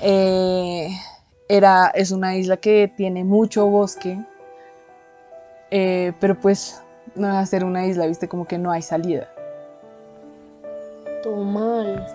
Eh, 0.00 0.90
era, 1.48 1.88
es 1.88 2.10
una 2.10 2.36
isla 2.36 2.58
que 2.58 2.92
tiene 2.94 3.24
mucho 3.24 3.66
bosque, 3.66 4.22
eh, 5.70 6.12
pero 6.20 6.38
pues 6.38 6.82
no 7.14 7.28
a 7.28 7.44
ser 7.46 7.64
una 7.64 7.86
isla, 7.86 8.06
viste, 8.06 8.28
como 8.28 8.46
que 8.46 8.58
no 8.58 8.70
hay 8.70 8.82
salida. 8.82 9.28
Todo 11.22 11.44
mal. 11.44 12.06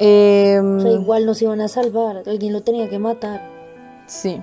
Em, 0.00 0.78
o 0.78 0.80
sea, 0.80 0.90
igual 0.90 1.26
nos 1.26 1.40
iban 1.40 1.60
a 1.60 1.68
salvar, 1.68 2.22
alguien 2.26 2.52
lo 2.52 2.62
tenía 2.62 2.88
que 2.88 2.98
matar. 2.98 3.40
Sí. 4.06 4.42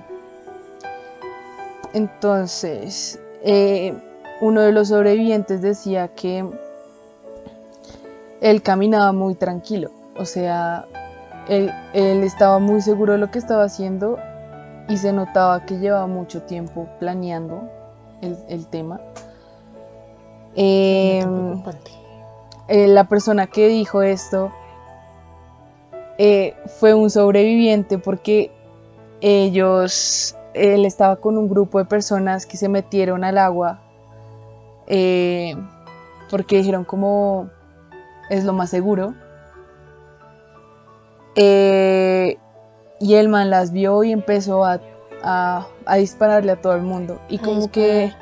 Entonces, 1.92 3.20
eh, 3.42 3.94
uno 4.40 4.62
de 4.62 4.72
los 4.72 4.88
sobrevivientes 4.88 5.60
decía 5.60 6.08
que 6.08 6.48
él 8.40 8.62
caminaba 8.62 9.12
muy 9.12 9.34
tranquilo, 9.34 9.90
o 10.18 10.24
sea, 10.24 10.86
él, 11.48 11.70
estaba 11.94 12.58
muy 12.58 12.80
seguro 12.80 13.12
de 13.12 13.18
lo 13.18 13.30
que 13.30 13.38
estaba 13.38 13.64
haciendo 13.64 14.18
y 14.88 14.96
se 14.96 15.12
notaba 15.12 15.64
que 15.66 15.78
llevaba 15.78 16.06
mucho 16.06 16.42
tiempo 16.42 16.88
planeando 16.98 17.68
el, 18.20 18.66
tema. 18.66 19.00
Em, 20.54 21.62
eh, 22.68 22.86
la 22.88 23.04
persona 23.04 23.46
que 23.46 23.68
dijo 23.68 24.02
esto 24.02 24.52
eh, 26.18 26.54
fue 26.78 26.94
un 26.94 27.10
sobreviviente 27.10 27.98
porque 27.98 28.50
ellos 29.20 30.36
él 30.54 30.84
estaba 30.84 31.16
con 31.16 31.38
un 31.38 31.48
grupo 31.48 31.78
de 31.78 31.84
personas 31.86 32.46
que 32.46 32.56
se 32.56 32.68
metieron 32.68 33.24
al 33.24 33.38
agua 33.38 33.80
eh, 34.86 35.56
porque 36.30 36.58
dijeron 36.58 36.84
como 36.84 37.48
es 38.30 38.44
lo 38.44 38.52
más 38.52 38.70
seguro. 38.70 39.14
Y 43.02 43.14
el 43.14 43.28
man 43.28 43.50
las 43.50 43.72
vio 43.72 44.04
y 44.04 44.12
empezó 44.12 44.64
a, 44.64 44.78
dispararle 45.98 46.52
a 46.52 46.60
todo 46.60 46.74
el 46.76 46.82
mundo. 46.82 47.18
Y 47.28 47.38
como 47.38 47.68
que, 47.68 48.12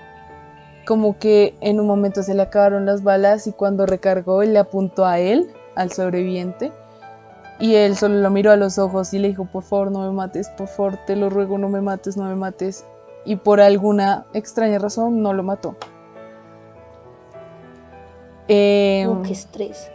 como 0.87 1.19
que 1.19 1.55
en 1.61 1.81
un 1.81 1.87
momento 1.87 2.23
se 2.23 2.35
le 2.35 2.43
acabaron 2.43 2.87
las 2.87 3.03
balas 3.03 3.47
y 3.47 3.53
cuando 3.53 3.87
recargó 3.87 4.43
él 4.43 4.53
le 4.53 4.59
apuntó 4.59 5.07
a 5.07 5.19
él, 5.19 5.53
al 5.75 5.93
sobreviviente. 5.93 6.73
Y 7.59 7.75
él 7.75 7.95
solo 7.97 8.16
lo 8.16 8.31
miró 8.31 8.53
a 8.53 8.57
los 8.57 8.79
ojos 8.79 9.12
y 9.12 9.19
le 9.19 9.29
dijo, 9.29 9.45
por 9.45 9.62
favor, 9.62 9.93
no 9.93 10.01
me 10.01 10.12
mates, 10.12 10.49
por 10.49 10.69
favor, 10.69 10.99
te 11.07 11.14
lo 11.14 11.29
ruego, 11.29 11.59
no 11.59 11.69
me 11.69 11.83
mates, 11.83 12.16
no 12.16 12.25
me 12.25 12.35
mates. 12.35 12.87
Y 13.27 13.37
por 13.37 13.61
alguna 13.61 14.25
extraña 14.33 14.79
razón 14.79 15.23
no 15.23 15.35
lo 15.35 15.43
mató. 15.43 15.77
Em, 18.49 19.23
qué 19.23 19.33
estrés. 19.33 19.90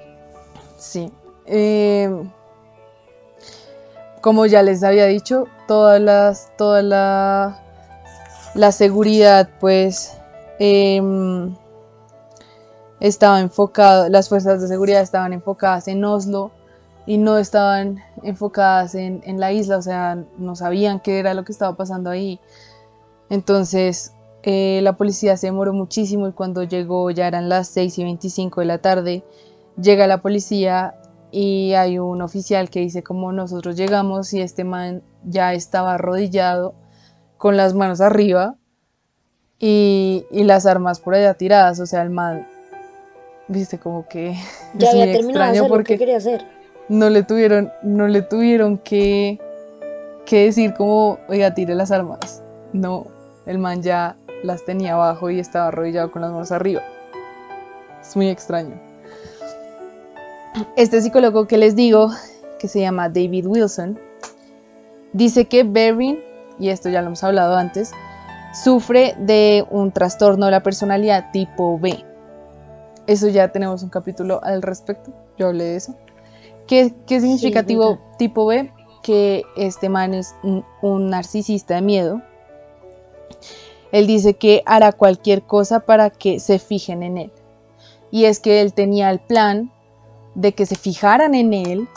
Sí. 0.78 1.12
Em, 1.48 2.32
como 4.22 4.46
ya 4.46 4.62
les 4.62 4.84
había 4.84 5.06
dicho, 5.06 5.46
todas 5.68 6.00
las, 6.00 6.56
toda 6.58 6.84
la, 6.84 7.64
la 8.54 8.72
seguridad, 8.72 9.50
pues, 9.60 10.15
em, 10.60 11.56
estaba 13.00 13.42
enfocado, 13.42 14.10
las 14.10 14.30
fuerzas 14.30 14.62
de 14.62 14.68
seguridad 14.68 15.02
estaban 15.02 15.34
enfocadas 15.34 15.88
en 15.88 16.04
Oslo 16.04 16.52
y 17.06 17.18
no 17.18 17.38
estaban 17.38 18.02
enfocadas 18.24 18.96
en, 18.96 19.22
la 19.40 19.52
isla, 19.52 19.78
o 19.78 19.82
sea, 19.82 20.24
no 20.38 20.56
sabían 20.56 21.00
qué 21.00 21.20
era 21.20 21.34
lo 21.34 21.44
que 21.46 21.52
estaba 21.52 21.76
pasando 21.76 22.10
ahí. 22.10 22.40
Entonces, 23.30 24.14
eh, 24.44 24.80
la 24.82 24.94
policía 24.94 25.38
se 25.38 25.48
demoró 25.48 25.74
muchísimo 25.74 26.28
y 26.28 26.32
cuando 26.32 26.64
llegó 26.64 27.12
ya 27.12 27.28
eran 27.28 27.50
las 27.50 27.68
6 27.70 28.00
y 28.00 28.04
25 28.04 28.62
de 28.62 28.66
la 28.68 28.80
tarde, 28.80 29.24
llega 29.80 30.08
la 30.08 30.22
policía 30.22 30.96
y 31.32 31.74
hay 31.74 32.00
un 32.00 32.22
oficial 32.22 32.70
que 32.70 32.80
dice 32.80 33.04
como 33.04 33.32
nosotros 33.34 33.76
llegamos 33.76 34.34
y 34.34 34.42
este 34.42 34.64
man 34.64 35.04
ya 35.24 35.54
estaba 35.54 35.96
arrodillado 35.96 36.76
con 37.38 37.58
las 37.58 37.74
manos 37.74 38.02
arriba 38.02 38.56
y, 39.60 40.26
las 40.32 40.66
armas 40.66 41.00
por 41.00 41.16
allá 41.16 41.34
tiradas, 41.34 41.80
o 41.80 41.86
sea, 41.86 42.02
el 42.02 42.10
man, 42.10 42.48
viste, 43.48 43.80
como 43.80 44.08
que... 44.08 44.36
Ya 44.74 44.92
había 44.92 45.12
terminado 45.12 45.68
porque 45.68 45.98
quería 45.98 46.18
hacer. 46.18 46.46
No 46.90 47.10
le 47.10 47.24
tuvieron, 47.24 47.72
no 47.82 48.08
le 48.08 48.22
tuvieron 48.22 48.78
que, 48.78 49.40
que 50.26 50.46
decir 50.46 50.74
como, 50.74 51.18
oiga, 51.28 51.54
tire 51.54 51.74
las 51.74 51.92
armas. 51.92 52.44
No, 52.74 53.08
el 53.46 53.58
man 53.58 53.82
ya 53.82 54.18
las 54.44 54.66
tenía 54.66 54.94
abajo 54.94 55.30
y 55.30 55.40
estaba 55.40 55.68
arrodillado 55.68 56.12
con 56.12 56.22
las 56.22 56.32
manos 56.32 56.52
arriba. 56.52 56.84
Es 58.02 58.16
muy 58.16 58.30
extraño. 58.30 58.80
Este 60.76 61.02
psicólogo 61.02 61.48
que 61.48 61.58
les 61.58 61.76
digo, 61.76 62.12
que 62.60 62.68
se 62.68 62.80
llama 62.80 63.10
David 63.10 63.48
Wilson, 63.48 64.00
dice 65.14 65.46
que 65.46 65.64
Berrin, 65.64 66.20
y 66.60 66.70
esto 66.70 66.90
ya 66.90 67.02
lo 67.02 67.08
hemos 67.08 67.24
hablado 67.24 67.56
antes, 67.56 67.92
sufre 68.56 69.16
de 69.20 69.66
un 69.70 69.92
trastorno 69.92 70.46
de 70.46 70.52
la 70.52 70.64
personalidad 70.64 71.32
tipo 71.32 71.78
B. 71.78 72.04
Eso 73.08 73.28
ya 73.28 73.52
tenemos 73.52 73.84
un 73.84 73.90
capítulo 73.90 74.44
al 74.44 74.62
respecto, 74.62 75.12
yo 75.38 75.48
hablé 75.48 75.66
de 75.66 75.76
eso. 75.76 75.96
¿Qué, 76.68 76.94
qué 77.06 77.22
significa 77.22 77.64
tipo, 77.64 78.46
B? 78.48 78.72
Que 79.04 79.44
este 79.56 79.90
man 79.90 80.16
es 80.16 80.36
un 80.82 81.10
narcisista 81.10 81.76
de 81.76 81.82
miedo. 81.82 82.22
Él 83.92 84.08
dice 84.08 84.34
que 84.34 84.64
hará 84.66 84.92
cualquier 84.92 85.44
cosa 85.44 85.82
para 85.82 86.10
que 86.10 86.40
se 86.40 86.58
fijen 86.58 87.04
en 87.04 87.18
él. 87.18 87.32
Y 88.10 88.26
es 88.26 88.40
que 88.40 88.62
él 88.62 88.74
tenía 88.74 89.12
el 89.12 89.20
plan 89.20 89.72
de 90.34 90.54
que 90.54 90.66
se 90.66 90.76
fijaran 90.76 91.36
en 91.36 91.54
él 91.54 91.88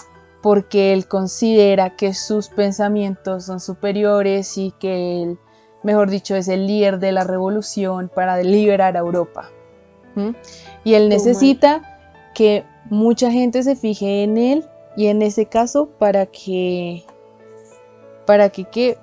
porque 0.42 0.92
él 0.92 1.09
considera 1.09 1.97
que 1.97 2.14
sus 2.14 2.49
pensamientos 2.49 3.47
son 3.47 3.61
superiores 3.61 4.59
y 4.59 4.73
que 4.79 5.23
él 5.23 5.38
mejor 5.82 6.10
dicho, 6.10 6.34
es 6.34 6.48
el 6.48 6.66
líder 6.66 6.98
de 6.98 7.12
la 7.12 7.24
revolución 7.24 8.10
para 8.12 8.40
liberar 8.42 8.96
a 8.96 9.00
Europa. 9.00 9.50
Y 10.82 10.94
él 10.94 11.08
necesita 11.08 12.00
que 12.34 12.64
mucha 12.90 13.30
gente 13.30 13.62
se 13.62 13.76
fije 13.76 14.24
en 14.24 14.36
él 14.36 14.64
y 14.96 15.06
en 15.06 15.22
ese 15.22 15.46
caso 15.46 15.86
para 15.98 16.26
que 16.26 17.04
para 18.28 18.50
que, 18.50 18.98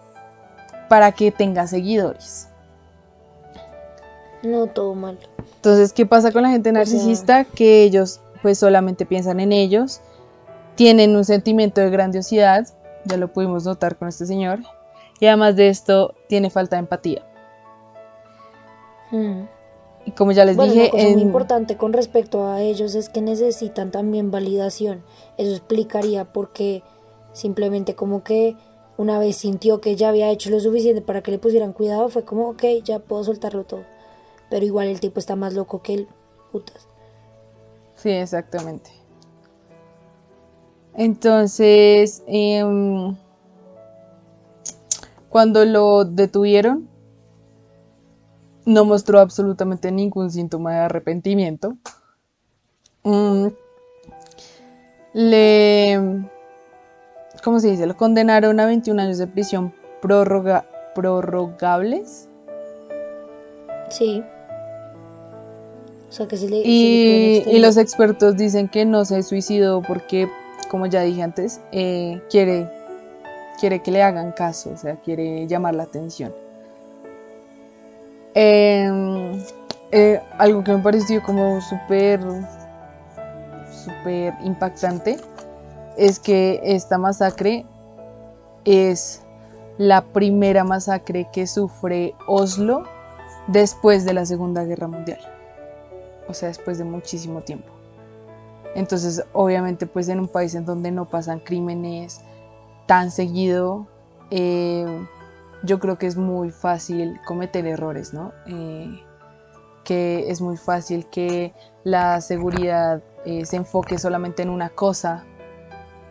para 0.87 1.11
que 1.11 1.31
tenga 1.31 1.65
seguidores. 1.65 2.47
No, 4.43 4.67
todo 4.67 4.93
mal. 4.93 5.17
Entonces, 5.55 5.93
¿qué 5.93 6.05
pasa 6.05 6.31
con 6.31 6.43
la 6.43 6.49
gente 6.49 6.71
narcisista? 6.71 7.43
que 7.43 7.81
ellos 7.81 8.21
pues 8.43 8.59
solamente 8.59 9.07
piensan 9.07 9.39
en 9.39 9.51
ellos, 9.51 10.01
tienen 10.75 11.15
un 11.15 11.25
sentimiento 11.25 11.81
de 11.81 11.89
grandiosidad, 11.89 12.67
ya 13.05 13.17
lo 13.17 13.33
pudimos 13.33 13.65
notar 13.65 13.95
con 13.95 14.07
este 14.07 14.27
señor, 14.27 14.59
y 15.19 15.27
además 15.27 15.55
de 15.55 15.69
esto 15.69 16.13
tiene 16.27 16.49
falta 16.49 16.75
de 16.75 16.81
empatía. 16.81 17.25
Hmm. 19.11 19.43
Y 20.05 20.11
como 20.11 20.31
ya 20.31 20.45
les 20.45 20.57
dije, 20.57 20.91
una 20.93 21.09
muy 21.09 21.21
importante 21.21 21.77
con 21.77 21.91
respecto 21.93 22.47
a 22.47 22.61
ellos 22.61 22.93
es 22.93 23.09
que 23.09 23.21
necesitan 23.21 23.91
también 23.91 24.29
validación. 24.29 25.03
Eso 25.37 25.51
explicaría 25.51 26.25
por 26.25 26.53
qué 26.53 26.83
simplemente 27.33 27.95
como 27.95 28.23
que 28.23 28.55
una 28.97 29.19
vez 29.19 29.35
sintió 29.37 29.81
que 29.81 29.95
ya 29.95 30.09
había 30.09 30.29
hecho 30.29 30.49
lo 30.49 30.59
suficiente 30.59 31.01
para 31.01 31.21
que 31.21 31.31
le 31.31 31.39
pusieran 31.39 31.73
cuidado, 31.73 32.07
fue 32.09 32.23
como, 32.23 32.49
ok, 32.49 32.63
ya 32.83 32.99
puedo 32.99 33.23
soltarlo 33.23 33.63
todo. 33.63 33.83
Pero 34.49 34.65
igual 34.65 34.87
el 34.87 34.99
tipo 34.99 35.19
está 35.19 35.35
más 35.35 35.53
loco 35.53 35.81
que 35.81 35.95
él, 35.95 36.07
putas. 36.51 36.87
Sí, 37.95 38.11
exactamente. 38.11 38.91
Entonces, 40.93 42.23
eh, 42.27 42.63
cuando 45.35 45.65
lo 45.65 46.05
detuvieron, 46.05 46.87
no 48.63 48.85
mostró 48.85 49.19
absolutamente 49.19 49.91
ningún 49.91 50.31
síntoma 50.31 50.71
de 50.71 50.77
arrepentimiento. 50.77 51.75
Mm, 53.03 53.47
le. 55.11 55.99
¿Cómo 57.43 57.59
se 57.59 57.69
dice? 57.69 57.85
Lo 57.85 57.97
condenaron 57.97 58.61
a 58.61 58.65
21 58.65 59.01
años 59.01 59.17
de 59.17 59.27
prisión 59.27 59.73
prorrogables. 60.01 62.29
Sí. 63.89 64.23
O 66.07 66.11
sea 66.13 66.29
que 66.29 66.37
se 66.37 66.47
le, 66.47 66.61
y, 66.63 67.43
y, 67.45 67.59
los 67.59 67.75
expertos 67.75 68.37
dicen 68.37 68.69
que 68.69 68.85
no 68.85 69.03
se 69.03 69.21
suicidó 69.21 69.81
porque, 69.81 70.29
como 70.71 70.85
ya 70.85 71.01
dije 71.01 71.23
antes, 71.23 71.59
eh, 71.73 72.21
quiere 72.29 72.84
quiere 73.55 73.81
que 73.81 73.91
le 73.91 74.03
hagan 74.03 74.31
caso, 74.31 74.71
o 74.71 74.77
sea, 74.77 74.95
quiere 74.97 75.47
llamar 75.47 75.75
la 75.75 75.83
atención. 75.83 76.33
Em, 78.33 79.41
eh, 79.91 80.21
algo 80.37 80.63
que 80.63 80.73
me 80.73 80.83
pareció 80.83 81.23
como 81.23 81.61
súper, 81.61 82.19
súper 83.71 84.33
impactante 84.43 85.17
es 85.97 86.19
que 86.19 86.59
esta 86.63 86.97
masacre 86.97 87.65
es 88.65 89.21
la 89.77 90.01
primera 90.01 90.63
masacre 90.63 91.27
que 91.31 91.47
sufre 91.47 92.13
Oslo 92.27 92.83
después 93.47 94.05
de 94.05 94.13
la 94.13 94.25
Segunda 94.25 94.63
Guerra 94.63 94.87
Mundial. 94.87 95.19
O 96.27 96.33
sea, 96.33 96.49
después 96.49 96.77
de 96.77 96.83
muchísimo 96.83 97.41
tiempo. 97.41 97.71
Entonces, 98.75 99.23
obviamente, 99.31 99.87
pues 99.87 100.09
en 100.09 100.19
un 100.19 100.27
país 100.27 100.55
en 100.55 100.65
donde 100.65 100.91
no 100.91 101.05
pasan 101.05 101.39
crímenes, 101.39 102.21
tan 102.85 103.11
seguido, 103.11 103.87
eh, 104.31 105.07
yo 105.63 105.79
creo 105.79 105.97
que 105.97 106.07
es 106.07 106.17
muy 106.17 106.51
fácil 106.51 107.19
cometer 107.25 107.65
errores, 107.65 108.13
¿no? 108.13 108.31
Eh, 108.47 109.03
que 109.83 110.29
es 110.29 110.41
muy 110.41 110.57
fácil 110.57 111.07
que 111.07 111.53
la 111.83 112.21
seguridad 112.21 113.03
eh, 113.25 113.45
se 113.45 113.57
enfoque 113.57 113.97
solamente 113.97 114.43
en 114.43 114.49
una 114.49 114.69
cosa 114.69 115.23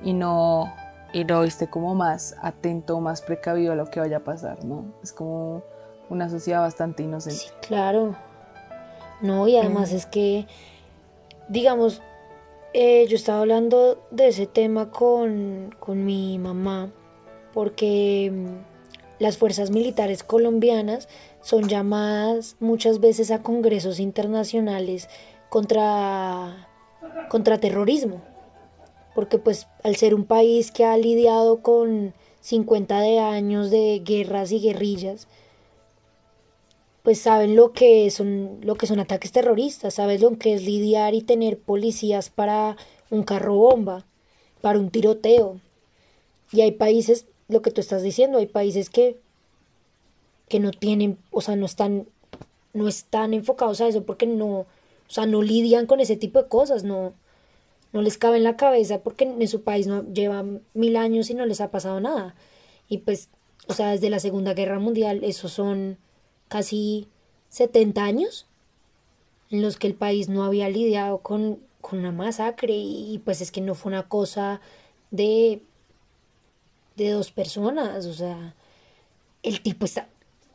y 0.02 0.12
no, 0.12 0.72
y 1.12 1.24
no 1.24 1.44
esté 1.44 1.68
como 1.68 1.94
más 1.94 2.36
atento, 2.42 3.00
más 3.00 3.22
precavido 3.22 3.72
a 3.72 3.76
lo 3.76 3.86
que 3.86 4.00
vaya 4.00 4.18
a 4.18 4.24
pasar, 4.24 4.64
¿no? 4.64 4.84
Es 5.02 5.12
como 5.12 5.62
una 6.08 6.28
sociedad 6.28 6.60
bastante 6.60 7.02
inocente. 7.02 7.38
Sí, 7.38 7.50
claro. 7.66 8.14
No, 9.20 9.48
y 9.48 9.56
además 9.56 9.92
es 9.92 10.06
que, 10.06 10.46
digamos, 11.48 12.02
eh, 12.76 13.06
yo 13.08 13.14
estaba 13.14 13.40
hablando 13.40 14.04
de 14.10 14.26
ese 14.28 14.46
tema 14.48 14.90
con, 14.90 15.72
mi 15.86 16.40
mamá 16.40 16.90
porque 17.52 18.32
mm, 18.32 19.22
las 19.22 19.38
fuerzas 19.38 19.70
militares 19.70 20.24
colombianas 20.24 21.08
son 21.40 21.68
llamadas 21.68 22.56
muchas 22.58 22.98
veces 22.98 23.30
a 23.30 23.42
congresos 23.42 24.00
internacionales 24.00 25.08
contra, 25.50 26.68
contra 27.28 27.60
terrorismo. 27.60 28.20
Porque 29.14 29.38
pues 29.38 29.68
al 29.84 29.94
ser 29.94 30.12
un 30.12 30.24
país 30.24 30.72
que 30.72 30.84
ha 30.84 30.96
lidiado 30.96 31.62
con 31.62 32.12
50 32.40 33.00
de 33.00 33.20
años 33.20 33.70
de 33.70 34.02
guerras 34.04 34.50
y 34.50 34.58
guerrillas, 34.58 35.28
pues 37.04 37.20
saben 37.20 37.54
lo 37.54 37.72
que 37.72 38.10
son 38.10 38.60
lo 38.62 38.76
que 38.76 38.86
son 38.86 38.98
ataques 38.98 39.30
terroristas, 39.30 39.94
saben 39.94 40.22
lo 40.22 40.38
que 40.38 40.54
es 40.54 40.64
lidiar 40.64 41.14
y 41.14 41.20
tener 41.22 41.58
policías 41.58 42.30
para 42.30 42.78
un 43.10 43.24
carro 43.24 43.56
bomba, 43.56 44.06
para 44.62 44.78
un 44.78 44.90
tiroteo. 44.90 45.60
Y 46.50 46.62
hay 46.62 46.72
países, 46.72 47.26
lo 47.48 47.62
que 47.62 47.70
tú 47.70 47.82
estás 47.82 48.02
diciendo, 48.02 48.38
hay 48.38 48.46
países 48.46 48.90
que 48.90 49.18
que 50.48 50.60
no 50.60 50.70
tienen, 50.72 51.18
o 51.30 51.42
sea, 51.42 51.56
no 51.56 51.66
están 51.66 52.06
no 52.72 52.88
están 52.88 53.34
enfocados 53.34 53.80
a 53.82 53.88
eso 53.88 54.04
porque 54.04 54.26
no, 54.26 54.60
o 54.60 54.66
sea, 55.08 55.26
no 55.26 55.42
lidian 55.42 55.86
con 55.86 56.00
ese 56.00 56.16
tipo 56.16 56.42
de 56.42 56.48
cosas, 56.48 56.84
no 56.84 57.12
no 57.92 58.02
les 58.02 58.18
cabe 58.18 58.38
en 58.38 58.44
la 58.44 58.56
cabeza 58.56 59.00
porque 59.02 59.24
en 59.24 59.48
su 59.48 59.62
país 59.62 59.86
no 59.86 60.04
llevan 60.14 60.62
mil 60.72 60.96
años 60.96 61.30
y 61.30 61.34
no 61.34 61.44
les 61.46 61.60
ha 61.60 61.70
pasado 61.70 62.00
nada. 62.00 62.34
Y 62.88 62.98
pues, 62.98 63.28
o 63.68 63.74
sea, 63.74 63.90
desde 63.90 64.10
la 64.10 64.20
Segunda 64.20 64.54
Guerra 64.54 64.78
Mundial, 64.78 65.22
esos 65.22 65.52
son 65.52 65.98
casi 66.48 67.08
70 67.50 68.04
años 68.04 68.46
en 69.50 69.62
los 69.62 69.76
que 69.76 69.86
el 69.86 69.94
país 69.94 70.28
no 70.28 70.44
había 70.44 70.68
lidiado 70.68 71.18
con, 71.18 71.60
una 71.92 72.12
masacre 72.12 72.72
y, 72.74 73.20
pues 73.26 73.42
es 73.42 73.52
que 73.52 73.60
no 73.60 73.74
fue 73.74 73.90
una 73.92 74.08
cosa 74.08 74.62
de, 75.10 75.60
de 76.96 77.10
dos 77.10 77.30
personas, 77.30 78.06
o 78.06 78.14
sea, 78.14 78.54
el 79.42 79.60
tipo 79.60 79.84
está 79.84 80.08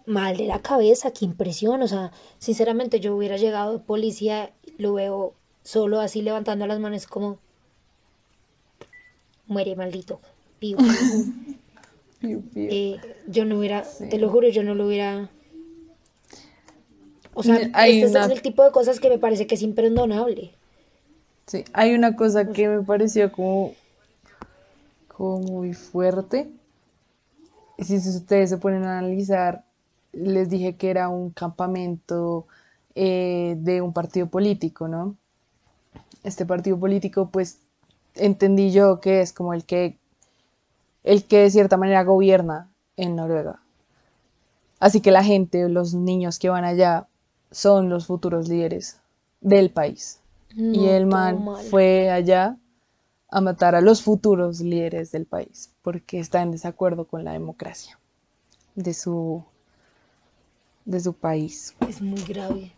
mal 0.08 0.38
de 0.38 0.48
la 0.48 0.64
cabeza, 0.64 1.12
qué 1.12 1.26
impresión, 1.26 1.84
o 1.84 1.88
sea, 1.88 2.12
sinceramente 2.40 3.00
yo 3.00 3.16
hubiera 3.16 3.38
llegado 3.38 3.74
de 3.74 3.80
policía, 3.80 4.52
lo 4.80 4.94
veo 4.94 5.36
solo 5.64 6.00
así 6.00 6.24
levantando 6.24 6.66
las 6.66 6.80
manos 6.80 7.06
como, 7.06 7.38
muere 9.46 9.76
maldito, 9.76 10.20
eh, 12.56 12.98
yo 13.28 13.46
no 13.46 13.60
hubiera, 13.60 13.84
te 13.84 14.18
lo 14.18 14.30
juro, 14.30 14.50
yo 14.50 14.64
no 14.64 14.74
lo 14.74 14.88
hubiera 14.88 15.30
o 17.40 17.44
sea, 17.44 17.56
este 17.56 18.04
es 18.04 18.16
el 18.16 18.42
tipo 18.42 18.66
de 18.66 18.72
cosas 18.72 19.00
que 19.00 19.08
me 19.08 19.18
parece 19.18 19.48
que 19.48 19.56
es 19.56 19.62
imperdonable. 19.62 20.52
Sí, 21.48 21.64
hay 21.72 21.96
una 21.96 22.18
cosa 22.18 22.52
que 22.52 22.68
me 22.68 22.84
pareció 22.84 23.32
como, 23.32 23.72
como 25.08 25.40
muy 25.40 25.74
fuerte. 25.74 26.50
Si 27.78 27.96
ustedes 27.96 28.50
se 28.50 28.58
ponen 28.58 28.84
a 28.84 29.00
analizar, 29.00 29.64
les 30.12 30.50
dije 30.50 30.76
que 30.76 30.90
era 30.90 31.08
un 31.08 31.30
campamento 31.30 32.46
eh, 32.94 33.56
de 33.58 33.82
un 33.82 33.94
partido 33.94 34.28
político, 34.28 34.90
¿no? 34.90 35.16
Este 36.26 36.46
partido 36.46 36.78
político, 36.78 37.30
pues, 37.30 37.60
entendí 38.16 38.72
yo 38.72 39.00
que 39.00 39.22
es 39.22 39.32
como 39.32 39.54
el 39.54 39.64
que, 39.64 39.98
el 41.06 41.24
que 41.24 41.38
de 41.38 41.52
cierta 41.52 41.78
manera 41.78 42.04
gobierna 42.04 42.70
en 42.98 43.16
Noruega. 43.16 43.62
Así 44.82 45.00
que 45.00 45.12
la 45.12 45.24
gente, 45.24 45.70
los 45.70 45.94
niños 45.94 46.38
que 46.38 46.50
van 46.50 46.66
allá, 46.66 47.08
son 47.52 47.89
los 47.89 48.08
futuros 48.08 48.47
líderes 48.47 49.00
del 49.41 49.70
país. 49.72 50.20
y 50.56 50.88
el 50.88 51.06
man 51.06 51.45
fue 51.70 52.10
allá 52.10 52.58
a 53.30 53.41
matar 53.41 53.76
a 53.76 53.82
los 53.82 54.02
futuros 54.02 54.62
líderes 54.62 55.12
del 55.12 55.26
país 55.26 55.72
porque 55.84 56.20
está 56.20 56.41
en 56.41 56.52
desacuerdo 56.52 57.06
con 57.06 57.24
la 57.24 57.34
democracia 57.34 58.00
de 58.76 58.93
su 58.93 59.43
de 60.86 61.00
su 61.00 61.14
país. 61.14 61.76
Es 61.88 62.02
muy 62.02 62.22
grave. 62.24 62.74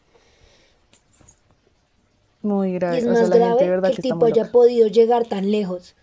Muy 2.42 2.74
grave. 2.74 2.98
es 2.98 3.06
más 3.06 3.30
grave 3.30 3.82
que 3.82 3.88
el 3.88 3.98
tipo 3.98 4.26
haya 4.26 4.52
podido 4.52 4.88
llegar 4.88 5.26
tan 5.26 5.50
lejos. 5.50 5.96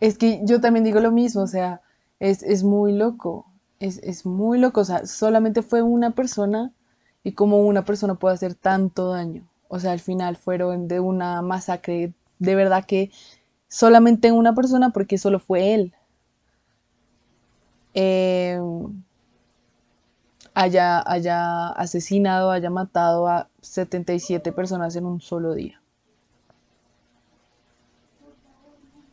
Es 0.00 0.18
que 0.18 0.40
yo 0.44 0.60
también 0.60 0.84
digo 0.84 0.98
lo 1.00 1.12
mismo, 1.12 1.42
o 1.42 1.46
sea, 1.46 1.82
es, 2.18 2.42
es 2.42 2.64
muy 2.64 2.92
loco, 2.92 3.46
es, 3.78 3.98
es, 3.98 4.26
muy 4.26 4.58
loco, 4.58 4.80
o 4.80 4.84
sea, 4.84 5.06
solamente 5.06 5.62
fue 5.62 5.82
una 5.82 6.12
persona 6.12 6.72
y 7.24 7.32
como 7.32 7.60
una 7.60 7.84
persona 7.84 8.14
puede 8.14 8.34
hacer 8.34 8.54
tanto 8.54 9.10
daño. 9.10 9.48
O 9.68 9.78
sea, 9.78 9.92
al 9.92 10.00
final 10.00 10.36
fueron 10.36 10.88
de 10.88 11.00
una 11.00 11.40
masacre, 11.42 12.12
de 12.38 12.54
verdad 12.54 12.84
que 12.84 13.10
solamente 13.68 14.32
una 14.32 14.54
persona 14.54 14.90
porque 14.90 15.18
solo 15.18 15.38
fue 15.38 15.74
él. 15.74 15.94
Eh, 17.94 18.60
haya, 20.54 21.02
haya 21.10 21.68
asesinado, 21.68 22.50
haya 22.50 22.70
matado 22.70 23.28
a 23.28 23.48
77 23.60 24.52
personas 24.52 24.96
en 24.96 25.06
un 25.06 25.20
solo 25.20 25.54
día. 25.54 25.80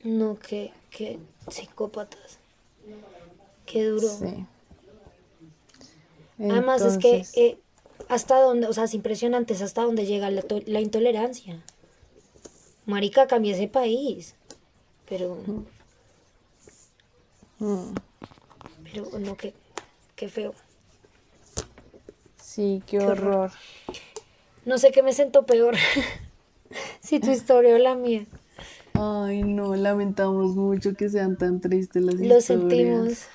No, 0.03 0.38
qué, 0.39 0.74
qué 0.89 1.20
psicópatas. 1.49 2.39
Qué 3.66 3.86
duro. 3.86 4.07
Sí. 4.07 4.45
Además 6.39 6.82
es 6.82 6.97
que 6.97 7.26
eh, 7.36 7.60
hasta 8.10 8.41
donde, 8.41 8.68
o 8.68 8.74
sea, 8.74 8.86
es 8.86 8.93
impresionante, 8.95 9.53
es 9.53 9.62
hasta 9.62 9.84
donde 9.84 10.05
llega 10.05 10.30
la, 10.32 10.80
intolerancia. 10.82 11.64
Marica, 12.86 13.28
cambia 13.28 13.55
ese 13.55 13.68
país. 13.68 14.36
Pero. 15.07 15.38
Mm. 17.60 17.93
Pero 18.91 19.20
no, 19.20 19.38
qué, 19.38 19.53
qué 20.16 20.28
feo. 20.28 20.55
Sí, 22.41 22.82
qué, 22.88 22.99
horror. 22.99 23.51
No 24.66 24.80
sé 24.80 24.91
qué 24.91 25.03
me 25.03 25.14
siento 25.14 25.45
peor. 25.45 25.76
si 27.01 27.20
tu 27.20 27.30
historia 27.30 27.76
o 27.76 27.78
la 27.78 27.93
mía. 27.95 28.26
Ay, 28.95 29.43
no, 29.43 29.76
lamentamos 29.76 30.55
mucho 30.55 30.95
que 30.95 31.10
sean 31.10 31.38
tan 31.38 31.62
tristes 31.62 32.01
las 32.01 32.16
Lo 32.16 32.41
sentimos. 32.41 33.28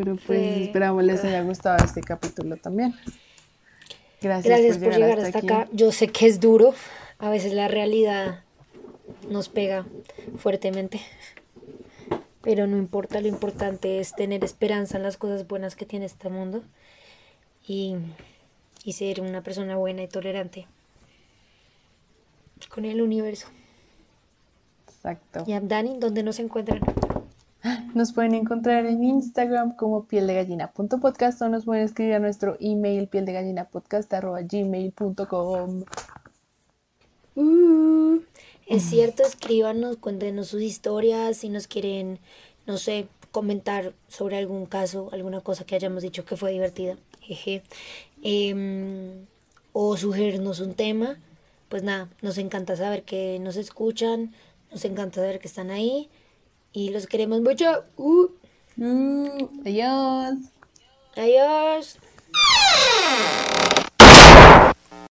Pero 0.00 0.16
pues 0.16 0.62
esperamos 0.62 1.04
les 1.04 1.22
haya 1.24 1.42
gustado 1.42 1.84
este 1.84 2.00
capítulo 2.00 2.56
también. 2.56 2.94
Gracias, 4.22 4.78
por, 4.78 4.94
llegar, 4.94 5.20
hasta, 5.20 5.40
acá. 5.40 5.68
Yo 5.72 5.92
sé 5.92 6.08
que 6.08 6.26
es 6.26 6.40
duro. 6.40 6.72
A 7.18 7.28
veces 7.28 7.52
la 7.52 7.68
realidad 7.68 8.42
nos 9.28 9.50
pega 9.50 9.84
fuertemente. 10.38 11.02
Pero 12.40 12.66
no 12.66 12.78
importa, 12.78 13.20
lo 13.20 13.28
importante 13.28 14.00
es 14.00 14.14
tener 14.14 14.42
esperanza 14.42 14.96
en 14.96 15.02
las 15.02 15.18
cosas 15.18 15.46
buenas 15.46 15.76
que 15.76 15.84
tiene 15.84 16.06
este 16.06 16.30
mundo 16.30 16.62
y, 17.68 17.96
y 18.82 18.94
ser 18.94 19.20
una 19.20 19.42
persona 19.42 19.76
buena 19.76 20.02
y 20.02 20.08
tolerante 20.08 20.66
con 22.70 22.86
el 22.86 23.02
universo. 23.02 23.48
Exacto. 24.86 25.44
Y 25.46 25.58
Dani, 25.60 25.98
¿dónde 25.98 26.22
nos 26.22 26.38
encuentran? 26.38 26.80
Nos 27.94 28.12
pueden 28.12 28.34
encontrar 28.34 28.86
en 28.86 29.04
Instagram 29.04 29.76
como 29.76 30.04
piel 30.04 30.26
de 30.26 30.34
gallina 30.34 30.72
o 30.74 31.48
nos 31.48 31.64
pueden 31.64 31.84
escribir 31.84 32.14
a 32.14 32.18
nuestro 32.18 32.56
email 32.60 33.08
piel 33.08 33.26
de 33.26 33.32
gallina 33.32 33.68
gmail.com. 34.50 35.84
Uh, 37.36 38.20
es 38.66 38.82
cierto, 38.82 39.22
escríbanos, 39.22 39.96
cuéntenos 39.98 40.48
sus 40.48 40.62
historias, 40.62 41.38
si 41.38 41.48
nos 41.48 41.66
quieren, 41.66 42.18
no 42.66 42.76
sé, 42.76 43.08
comentar 43.30 43.92
sobre 44.08 44.38
algún 44.38 44.66
caso, 44.66 45.08
alguna 45.12 45.40
cosa 45.40 45.64
que 45.64 45.74
hayamos 45.74 46.02
dicho 46.02 46.24
que 46.24 46.36
fue 46.36 46.52
divertida, 46.52 46.96
jeje, 47.20 47.62
em, 48.22 49.26
o 49.72 49.96
sugerirnos 49.96 50.60
un 50.60 50.74
tema, 50.74 51.18
pues 51.68 51.82
nada, 51.82 52.08
nos 52.22 52.38
encanta 52.38 52.76
saber 52.76 53.04
que 53.04 53.38
nos 53.38 53.56
escuchan, 53.56 54.32
nos 54.70 54.84
encanta 54.84 55.20
saber 55.20 55.38
que 55.40 55.48
están 55.48 55.70
ahí 55.70 56.08
y 56.72 56.90
los 56.90 57.06
queremos 57.06 57.40
mucho. 57.40 57.84
Uh. 57.96 58.28
Mm, 58.76 59.60
adiós. 59.66 60.34
Adiós. 61.16 61.98